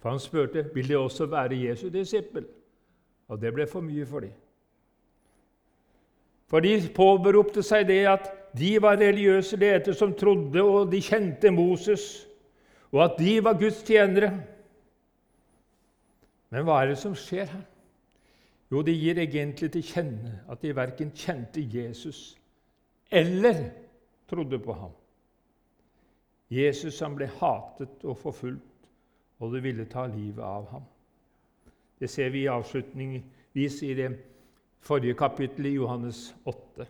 For 0.01 0.09
han 0.09 0.23
spurte 0.23 0.63
vil 0.73 0.89
de 0.89 0.97
også 0.97 1.27
være 1.29 1.59
Jesu 1.67 1.91
disippel, 1.93 2.47
og 3.27 3.37
det 3.41 3.51
ble 3.53 3.67
for 3.69 3.85
mye 3.85 4.07
for 4.09 4.25
dem. 4.25 4.33
For 6.49 6.65
de 6.65 6.73
påberopte 6.95 7.61
seg 7.61 7.85
det 7.91 8.01
at 8.09 8.25
de 8.57 8.73
var 8.81 8.97
religiøse 8.97 9.61
ledere 9.61 9.93
som 9.93 10.17
trodde, 10.17 10.63
og 10.63 10.89
de 10.89 11.03
kjente 11.05 11.53
Moses 11.53 12.25
og 12.91 13.03
at 13.03 13.19
de 13.19 13.35
var 13.43 13.57
Guds 13.59 13.83
tjenere. 13.85 14.31
Men 16.49 16.65
hva 16.65 16.79
er 16.81 16.91
det 16.91 17.01
som 17.01 17.17
skjer 17.17 17.49
her? 17.51 17.65
Jo, 18.69 18.81
de 18.85 18.93
gir 18.93 19.17
egentlig 19.21 19.71
til 19.73 19.85
kjenne 19.85 20.39
at 20.49 20.61
de 20.61 20.75
verken 20.77 21.11
kjente 21.17 21.61
Jesus 21.61 22.37
eller 23.09 23.63
trodde 24.29 24.59
på 24.61 24.73
ham. 24.77 24.91
Jesus 26.49 26.99
han 27.01 27.15
ble 27.17 27.29
hatet 27.39 28.05
og 28.05 28.17
forfulgt, 28.17 28.65
og 29.39 29.53
de 29.53 29.61
ville 29.61 29.85
ta 29.89 30.05
livet 30.09 30.41
av 30.43 30.67
ham. 30.73 30.85
Det 31.99 32.09
ser 32.09 32.29
vi 32.33 32.43
i 32.43 32.51
avslutningsvis 32.51 33.81
i 33.85 33.93
det 33.97 34.09
forrige 34.85 35.17
kapittel 35.17 35.65
i 35.69 35.75
Johannes 35.75 36.35
8. 36.45 36.87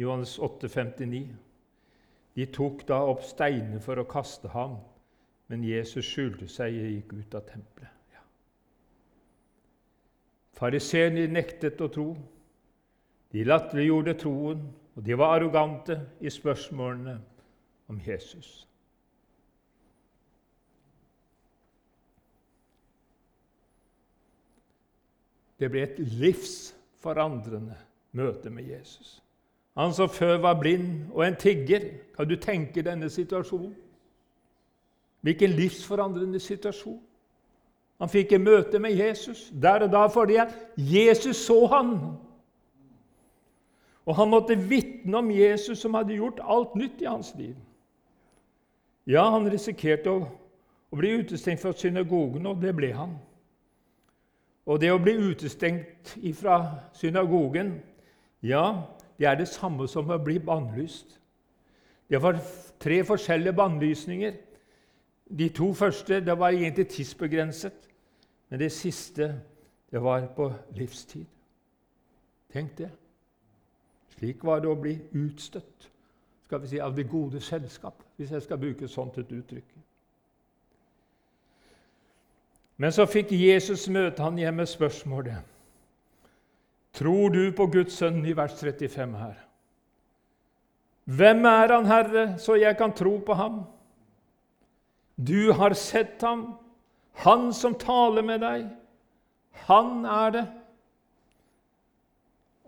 Johannes 0.00 0.38
8, 0.38 0.68
59. 0.68 1.28
De 2.34 2.46
tok 2.46 2.86
da 2.88 3.00
opp 3.10 3.24
steiner 3.26 3.82
for 3.82 3.98
å 3.98 4.06
kaste 4.08 4.50
ham, 4.54 4.78
men 5.50 5.66
Jesus 5.66 6.06
skjulte 6.06 6.46
seg 6.48 6.76
og 6.78 6.92
gikk 6.94 7.14
ut 7.18 7.34
av 7.34 7.46
tempelet. 7.48 7.96
Ja. 8.14 8.22
Fariseerne 10.60 11.26
nektet 11.32 11.82
å 11.82 11.90
tro. 11.90 12.08
De 13.34 13.44
latterliggjorde 13.46 14.14
troen, 14.22 14.62
og 14.94 15.06
de 15.06 15.18
var 15.18 15.36
arrogante 15.36 15.96
i 16.20 16.30
spørsmålene 16.30 17.18
om 17.90 17.98
Jesus. 18.06 18.66
Det 25.60 25.68
ble 25.68 25.82
et 25.84 25.98
livsforandrende 25.98 27.76
møte 28.16 28.50
med 28.50 28.70
Jesus. 28.70 29.18
Han 29.80 29.94
som 29.96 30.08
før 30.12 30.36
var 30.44 30.58
blind 30.60 31.08
og 31.12 31.22
en 31.24 31.36
tigger. 31.40 31.80
Kan 32.16 32.28
du 32.28 32.36
tenke 32.36 32.82
denne 32.84 33.08
situasjonen? 33.08 33.72
Hvilken 35.20 35.50
livsforandrende 35.56 36.40
situasjon. 36.40 37.00
Han 38.00 38.08
fikk 38.08 38.32
et 38.32 38.40
møte 38.40 38.78
med 38.80 38.92
Jesus 38.96 39.46
der 39.62 39.86
og 39.86 39.92
da 39.92 40.04
fordi 40.12 40.36
Jesus 40.76 41.40
så 41.46 41.64
han. 41.72 41.96
Og 44.04 44.16
han 44.16 44.28
måtte 44.28 44.58
vitne 44.58 45.16
om 45.16 45.30
Jesus, 45.30 45.78
som 45.78 45.94
hadde 45.94 46.16
gjort 46.16 46.40
alt 46.44 46.74
nytt 46.74 47.00
i 47.00 47.08
hans 47.08 47.34
liv. 47.38 47.56
Ja, 49.06 49.30
han 49.30 49.48
risikerte 49.52 50.12
å, 50.12 50.24
å 50.90 50.96
bli 50.96 51.12
utestengt 51.20 51.60
fra 51.62 51.72
synagogen, 51.76 52.48
og 52.48 52.60
det 52.60 52.72
ble 52.76 52.92
han. 52.96 53.12
Og 54.66 54.80
det 54.80 54.92
å 54.92 55.00
bli 55.00 55.16
utestengt 55.30 56.16
fra 56.36 56.60
synagogen, 56.96 57.78
ja, 58.42 58.82
det 59.20 59.28
er 59.28 59.34
det 59.36 59.48
samme 59.52 59.84
som 59.88 60.08
å 60.08 60.16
bli 60.16 60.38
bannlyst. 60.40 61.18
Det 62.08 62.22
var 62.22 62.38
tre 62.80 63.02
forskjellige 63.04 63.52
bannlysninger. 63.52 64.38
De 65.38 65.48
to 65.52 65.74
første 65.76 66.22
det 66.24 66.38
var 66.38 66.56
egentlig 66.56 66.88
tidsbegrenset, 66.88 67.84
men 68.48 68.60
det 68.60 68.72
siste 68.72 69.28
det 69.92 70.02
var 70.02 70.24
på 70.36 70.48
livstid. 70.72 71.26
Tenk 72.52 72.78
det. 72.78 72.88
Slik 74.16 74.40
var 74.44 74.64
det 74.64 74.72
å 74.72 74.80
bli 74.80 74.96
utstøtt 75.12 75.90
skal 76.50 76.64
vi 76.64 76.66
si, 76.66 76.80
av 76.80 76.96
det 76.96 77.04
gode 77.08 77.40
selskap, 77.40 78.00
hvis 78.16 78.32
jeg 78.32 78.42
skal 78.42 78.58
bruke 78.58 78.88
sånt 78.88 79.18
et 79.18 79.32
uttrykk. 79.32 79.68
Men 82.76 82.92
så 82.92 83.04
fikk 83.06 83.30
Jesus 83.36 83.84
møte 83.88 84.22
han 84.24 84.38
hjemme 84.38 84.66
spørsmålet 84.66 85.59
Tror 87.00 87.30
du 87.32 87.46
på 87.56 87.64
Guds 87.72 87.94
sønn 87.96 88.20
i 88.28 88.34
vers 88.36 88.58
35 88.60 89.14
her? 89.16 89.36
Hvem 91.08 91.46
er 91.48 91.72
han, 91.72 91.86
Herre, 91.88 92.24
så 92.38 92.58
jeg 92.60 92.76
kan 92.76 92.92
tro 92.92 93.14
på 93.24 93.34
ham? 93.34 93.62
Du 95.16 95.52
har 95.56 95.72
sett 95.72 96.20
ham, 96.22 96.44
han 97.24 97.50
som 97.56 97.74
taler 97.80 98.24
med 98.24 98.44
deg. 98.44 98.68
Han 99.64 100.04
er 100.04 100.34
det. 100.36 100.44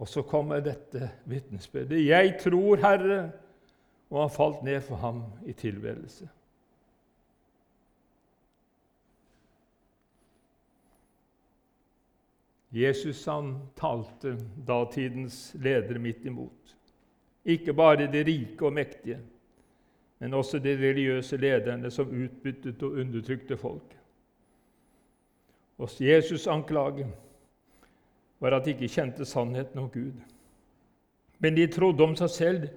Og 0.00 0.08
så 0.08 0.24
kommer 0.24 0.64
dette 0.64 1.10
vitnesbyrdet. 1.28 2.00
Jeg 2.08 2.38
tror, 2.40 2.80
Herre, 2.80 3.20
og 4.10 4.24
han 4.24 4.32
falt 4.32 4.64
ned 4.64 4.80
for 4.88 4.96
ham 5.04 5.26
i 5.44 5.52
tilbedelse. 5.52 6.28
Jesus 12.72 13.26
han 13.26 13.54
talte 13.76 14.36
datidens 14.66 15.52
ledere 15.60 16.00
midt 16.00 16.24
imot. 16.24 16.76
Ikke 17.44 17.74
bare 17.76 18.06
de 18.08 18.22
rike 18.24 18.64
og 18.64 18.72
mektige, 18.72 19.18
men 20.22 20.34
også 20.34 20.58
de 20.62 20.72
religiøse 20.78 21.36
lederne 21.36 21.90
som 21.90 22.08
utbyttet 22.08 22.82
og 22.82 23.00
undertrykte 23.02 23.56
folk. 23.56 23.96
Og 25.78 25.90
Jesus' 26.00 26.48
anklage 26.50 27.06
var 28.40 28.56
at 28.56 28.64
de 28.64 28.70
ikke 28.70 28.88
kjente 28.88 29.26
sannheten 29.26 29.78
om 29.78 29.90
Gud. 29.90 30.14
Men 31.38 31.56
de 31.56 31.66
trodde 31.66 32.04
om 32.04 32.14
seg 32.16 32.30
selv 32.30 32.68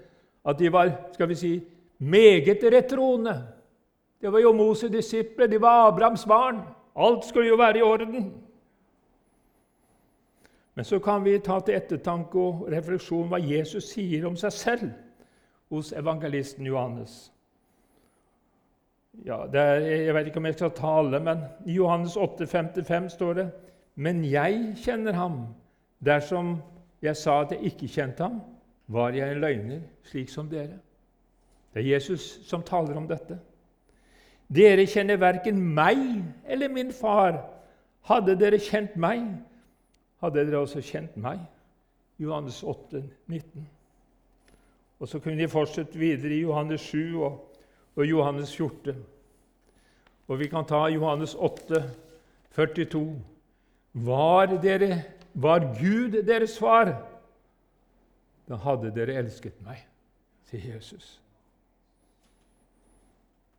at 0.45 0.59
de 0.59 0.71
var 0.73 0.91
skal 1.13 1.29
vi 1.29 1.37
si, 1.37 1.53
meget 1.97 2.63
rettroende. 2.73 3.35
Det 4.21 4.31
var 4.33 4.41
jo 4.41 4.53
Moses' 4.53 4.91
disipler, 4.91 5.47
de 5.47 5.61
var 5.61 5.87
Abrahams 5.87 6.25
barn. 6.25 6.61
Alt 6.95 7.25
skulle 7.25 7.47
jo 7.47 7.55
være 7.55 7.77
i 7.77 7.81
orden. 7.81 8.33
Men 10.75 10.85
så 10.85 10.99
kan 10.99 11.23
vi 11.23 11.37
ta 11.39 11.59
til 11.63 11.77
ettertanke 11.77 12.39
og 12.39 12.65
refleksjon 12.71 13.29
hva 13.31 13.39
Jesus 13.39 13.93
sier 13.93 14.25
om 14.27 14.35
seg 14.39 14.51
selv 14.53 14.89
hos 15.71 15.93
evangelisten 15.95 16.67
Johannes. 16.67 17.13
Ja, 19.23 19.45
er, 19.47 19.79
jeg 19.79 20.15
vet 20.15 20.27
ikke 20.27 20.41
om 20.41 20.49
jeg 20.49 20.57
skal 20.57 20.73
ta 20.75 20.97
alle, 20.99 21.21
men 21.23 21.45
i 21.65 21.77
Johannes 21.77 22.17
8, 22.19 22.47
55 22.47 23.13
står 23.15 23.33
det 23.33 23.45
Men 23.95 24.25
jeg 24.27 24.75
kjenner 24.83 25.15
ham. 25.15 25.37
Dersom 26.03 26.57
jeg 27.01 27.15
sa 27.15 27.39
at 27.41 27.53
jeg 27.55 27.71
ikke 27.71 27.87
kjente 27.87 28.23
ham, 28.23 28.41
var 28.87 29.15
jeg 29.15 29.31
en 29.31 29.39
løgner, 29.39 29.79
slik 30.03 30.29
som 30.29 30.49
dere. 30.51 30.81
Det 31.73 31.81
er 31.81 31.93
Jesus 31.93 32.39
som 32.43 32.63
taler 32.63 32.97
om 32.99 33.07
dette. 33.07 33.39
Dere 34.51 34.85
kjenner 34.85 35.17
verken 35.17 35.57
meg 35.57 35.97
eller 36.45 36.69
min 36.69 36.91
far. 36.93 37.39
Hadde 38.05 38.35
dere 38.37 38.59
kjent 38.61 38.97
meg, 38.99 39.23
hadde 40.23 40.45
dere 40.45 40.61
også 40.63 40.83
kjent 40.85 41.17
meg. 41.17 41.39
Johannes 42.19 42.61
8, 42.63 43.03
19. 43.27 43.69
Og 44.99 45.07
Så 45.07 45.19
kunne 45.19 45.39
de 45.39 45.47
fortsette 45.51 45.99
videre 45.99 46.33
i 46.33 46.41
Johannes 46.41 46.81
7 46.81 47.21
og, 47.21 47.57
og 47.95 48.05
Johannes 48.09 48.55
14. 48.55 48.95
Og 50.27 50.39
vi 50.39 50.47
kan 50.47 50.65
ta 50.65 50.85
Johannes 50.89 51.35
8, 51.35 51.83
42. 52.55 53.21
Var, 53.93 54.55
dere, 54.63 55.03
var 55.33 55.59
Gud 55.59 56.23
deres 56.23 56.57
far, 56.59 56.93
da 58.47 58.57
hadde 58.61 58.91
dere 58.95 59.15
elsket 59.19 59.61
meg, 59.65 59.79
sier 60.49 60.75
Jesus. 60.75 61.19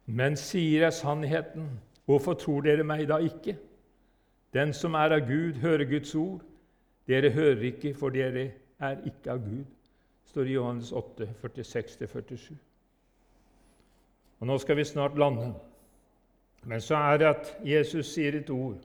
Men 0.07 0.37
sier 0.39 0.87
jeg 0.87 0.95
sannheten, 0.95 1.71
hvorfor 2.07 2.37
tror 2.39 2.67
dere 2.67 2.85
meg 2.87 3.07
da 3.09 3.19
ikke? 3.19 3.57
Den 4.57 4.73
som 4.73 4.95
er 4.97 5.13
av 5.13 5.27
Gud, 5.29 5.59
hører 5.61 5.85
Guds 5.85 6.15
ord. 6.15 6.41
Dere 7.07 7.31
hører 7.31 7.67
ikke, 7.69 7.93
for 7.95 8.15
dere 8.15 8.51
er 8.81 9.03
ikke 9.07 9.35
av 9.35 9.43
Gud, 9.45 9.67
står 10.31 10.49
i 10.49 10.55
Johannes 10.57 10.93
8, 10.93 11.29
46-47. 11.43 12.55
Og 14.41 14.47
Nå 14.47 14.57
skal 14.59 14.77
vi 14.77 14.85
snart 14.85 15.19
lande. 15.19 15.51
Men 16.65 16.81
så 16.81 16.97
er 16.97 17.21
det 17.21 17.27
at 17.27 17.53
Jesus 17.65 18.15
sier 18.15 18.41
et 18.41 18.51
ord 18.51 18.81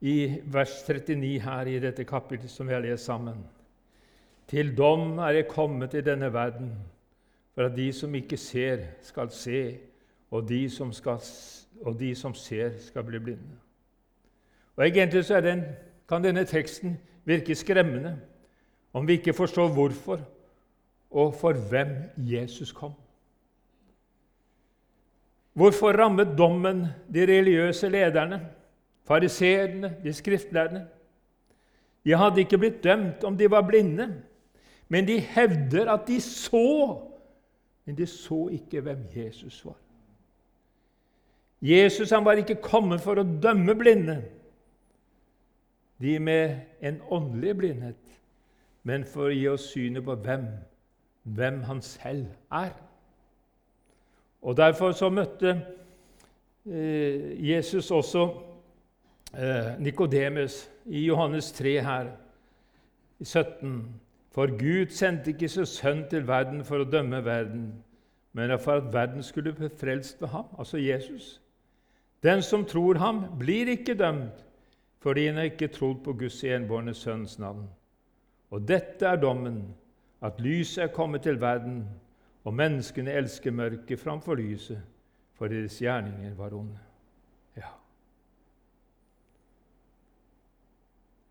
i 0.00 0.40
vers 0.44 0.76
39 0.88 1.40
her 1.44 1.72
i 1.72 1.80
dette 1.80 2.04
kapittelet 2.04 2.52
som 2.52 2.68
vi 2.68 2.76
har 2.76 2.84
lest 2.84 3.08
sammen. 3.08 3.40
Til 4.48 4.76
dom 4.76 5.18
er 5.18 5.40
jeg 5.40 5.48
kommet 5.48 5.94
i 5.94 6.04
denne 6.04 6.32
verden, 6.32 6.70
for 7.54 7.68
at 7.68 7.76
de 7.76 7.92
som 7.92 8.14
ikke 8.14 8.36
ser, 8.36 8.84
skal 9.02 9.30
se, 9.30 9.78
og 10.30 10.48
de 10.48 10.62
som, 10.70 10.92
skal, 10.92 11.18
og 11.82 11.98
de 12.00 12.14
som 12.14 12.34
ser, 12.34 12.78
skal 12.78 13.04
bli 13.04 13.18
blinde. 13.18 13.58
Og 14.80 14.86
Egentlig 14.86 15.24
så 15.24 15.40
den, 15.44 15.60
kan 16.08 16.24
denne 16.24 16.44
teksten 16.48 16.94
virke 17.28 17.54
skremmende 17.54 18.14
om 18.92 19.08
vi 19.08 19.12
ikke 19.12 19.34
forstår 19.36 19.68
hvorfor 19.68 20.20
og 21.10 21.34
for 21.34 21.52
hvem 21.52 21.88
Jesus 22.16 22.72
kom. 22.72 22.92
Hvorfor 25.52 25.92
rammet 25.92 26.32
dommen 26.38 26.86
de 27.14 27.26
religiøse 27.26 27.88
lederne, 27.88 28.40
fariseerne, 29.04 29.96
de 30.04 30.12
skriftlærerne? 30.12 30.86
De 32.04 32.16
hadde 32.16 32.40
ikke 32.40 32.58
blitt 32.58 32.84
dømt 32.84 33.24
om 33.24 33.36
de 33.36 33.50
var 33.50 33.66
blinde, 33.68 34.08
men 34.88 35.06
de 35.08 35.20
hevder 35.20 35.92
at 35.92 36.08
de 36.08 36.20
så, 36.20 36.96
men 37.84 37.98
de 37.98 38.06
så 38.06 38.48
ikke 38.48 38.80
hvem 38.80 39.04
Jesus 39.16 39.64
var. 39.64 39.76
Jesus 41.62 42.10
han 42.10 42.24
var 42.24 42.32
ikke 42.32 42.62
kommet 42.62 43.00
for 43.04 43.20
å 43.20 43.28
dømme 43.42 43.74
blinde, 43.76 44.22
de 46.00 46.18
med 46.18 46.60
en 46.80 47.00
åndelig 47.10 47.56
blindhet, 47.56 48.20
men 48.82 49.04
for 49.04 49.28
å 49.28 49.34
gi 49.34 49.48
oss 49.48 49.68
synet 49.74 50.04
på 50.04 50.16
hvem, 50.24 50.46
hvem 51.22 51.62
han 51.68 51.82
selv 51.84 52.26
er. 52.52 52.72
Og 54.42 54.56
Derfor 54.56 54.92
så 54.96 55.10
møtte 55.12 55.50
eh, 56.64 57.48
Jesus 57.50 57.90
også 57.90 58.24
eh, 59.36 59.76
Nikodemus 59.78 60.70
i 60.86 61.04
Johannes 61.06 61.52
3 61.52 61.80
her, 61.84 62.12
i 63.20 63.24
17. 63.24 63.82
For 64.32 64.46
Gud 64.56 64.94
sendte 64.96 65.34
ikke 65.34 65.48
sin 65.48 65.66
sønn 65.66 66.06
til 66.08 66.24
verden 66.28 66.64
for 66.64 66.80
å 66.80 66.88
dømme 66.88 67.20
verden, 67.24 67.72
men 68.32 68.54
for 68.62 68.80
at 68.80 68.92
verden 68.94 69.22
skulle 69.26 69.52
bli 69.52 69.68
frelst 69.68 70.22
ved 70.22 70.32
ham, 70.32 70.46
altså 70.58 70.78
Jesus. 70.78 71.40
Den 72.22 72.42
som 72.42 72.64
tror 72.64 72.96
ham, 72.98 73.24
blir 73.38 73.68
ikke 73.68 73.98
dømt, 73.98 74.46
fordi 75.00 75.28
en 75.28 75.38
ikke 75.38 75.68
trodd 75.68 76.02
på 76.04 76.12
Guds 76.12 76.44
enbårne 76.44 76.94
sønns 76.94 77.38
navn. 77.38 77.64
Og 78.50 78.68
dette 78.68 79.06
er 79.06 79.16
dommen, 79.16 79.74
at 80.20 80.40
lyset 80.40 80.84
er 80.84 80.92
kommet 80.92 81.22
til 81.22 81.40
verden, 81.40 81.88
og 82.44 82.54
menneskene 82.54 83.12
elsker 83.12 83.50
mørket 83.50 84.00
framfor 84.00 84.34
lyset, 84.34 84.82
for 85.32 85.48
deres 85.48 85.78
gjerninger 85.78 86.34
var 86.34 86.54
onde. 86.54 86.78
Ja. 87.56 87.72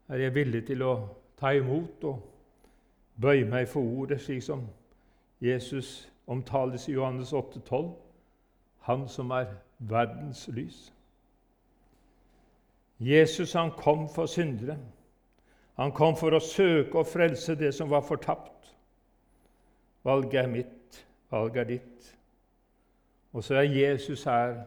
Er 0.10 0.17
jeg 0.17 0.36
villig 0.36 0.65
til 0.65 0.82
å 0.82 0.93
ta 1.38 1.53
imot 1.53 2.03
og 2.03 2.23
bøye 3.21 3.45
meg 3.45 3.67
for 3.69 3.86
ordet, 3.86 4.21
slik 4.21 4.41
som 4.43 4.65
Jesus 5.41 6.10
omtales 6.27 6.88
i 6.89 6.97
Johannes 6.97 7.34
8, 7.34 7.60
12, 7.60 7.91
han 8.89 9.08
som 9.08 9.32
er 9.32 9.53
verdens 9.77 10.47
lys? 10.47 10.89
Jesus 13.00 13.54
han 13.54 13.72
kom 13.72 14.10
for 14.16 14.26
syndere. 14.26 14.78
Han 15.76 15.92
kom 15.92 16.18
for 16.20 16.36
å 16.36 16.42
søke 16.44 17.00
og 17.00 17.08
frelse 17.08 17.56
det 17.56 17.72
som 17.76 17.90
var 17.90 18.04
fortapt. 18.04 18.74
Valget 20.04 20.42
er 20.42 20.52
mitt, 20.52 21.06
valget 21.32 21.62
er 21.62 21.70
ditt. 21.70 22.10
Og 23.34 23.44
så 23.44 23.62
er 23.62 23.72
Jesus 23.72 24.24
her 24.24 24.58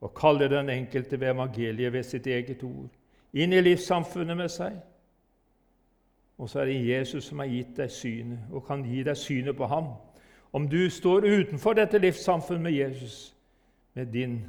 og 0.00 0.14
kaller 0.14 0.48
den 0.48 0.70
enkelte 0.70 1.20
ved 1.20 1.28
evangeliet 1.28 1.92
ved 1.92 2.02
sitt 2.02 2.26
eget 2.26 2.62
ord 2.64 2.90
inn 3.32 3.52
i 3.52 3.60
livssamfunnet 3.60 4.36
med 4.36 4.48
seg. 4.52 4.74
Og 6.38 6.50
så 6.50 6.60
er 6.60 6.64
det 6.64 6.88
Jesus 6.88 7.24
som 7.28 7.38
har 7.38 7.48
gitt 7.48 7.76
deg 7.76 7.90
synet, 7.92 8.40
og 8.50 8.66
kan 8.66 8.82
gi 8.84 9.02
deg 9.06 9.16
synet 9.16 9.56
på 9.56 9.68
ham. 9.70 9.92
Om 10.52 10.68
du 10.68 10.90
står 10.90 11.24
utenfor 11.24 11.76
dette 11.78 12.00
livssamfunnet 12.00 12.62
med 12.62 12.72
Jesus, 12.72 13.34
med 13.94 14.06
din 14.12 14.40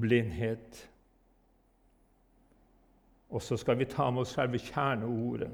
blindhet 0.00 0.88
og 3.30 3.42
så 3.42 3.56
skal 3.56 3.78
vi 3.78 3.84
ta 3.84 4.10
med 4.10 4.22
oss 4.22 4.34
selve 4.36 4.58
kjerneordet 4.58 5.50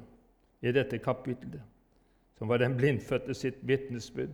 i 0.61 0.71
dette 0.71 0.97
kapitlet, 0.97 1.61
som 2.37 2.49
var 2.49 2.61
den 2.61 2.77
blindfødte 2.77 3.33
sitt 3.33 3.61
vitnesbyrd, 3.61 4.33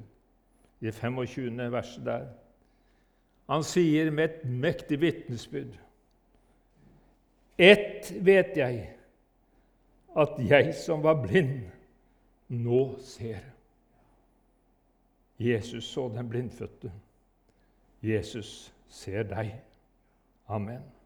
i 0.79 0.85
det 0.85 0.93
25. 0.93 1.71
verset 1.71 2.05
der. 2.05 2.27
Han 3.49 3.63
sier 3.63 4.11
med 4.11 4.23
et 4.29 4.43
mektig 4.45 5.01
vitnesbyrd 5.01 5.77
Ett 7.59 8.13
vet 8.23 8.55
jeg, 8.55 8.75
at 10.15 10.37
jeg 10.39 10.75
som 10.79 11.03
var 11.03 11.17
blind, 11.25 11.65
nå 12.47 12.83
ser. 13.03 13.41
Jesus 15.39 15.89
så 15.91 16.07
den 16.15 16.29
blindfødte. 16.29 16.91
Jesus 18.03 18.73
ser 18.87 19.23
deg. 19.27 19.51
Amen. 20.47 20.98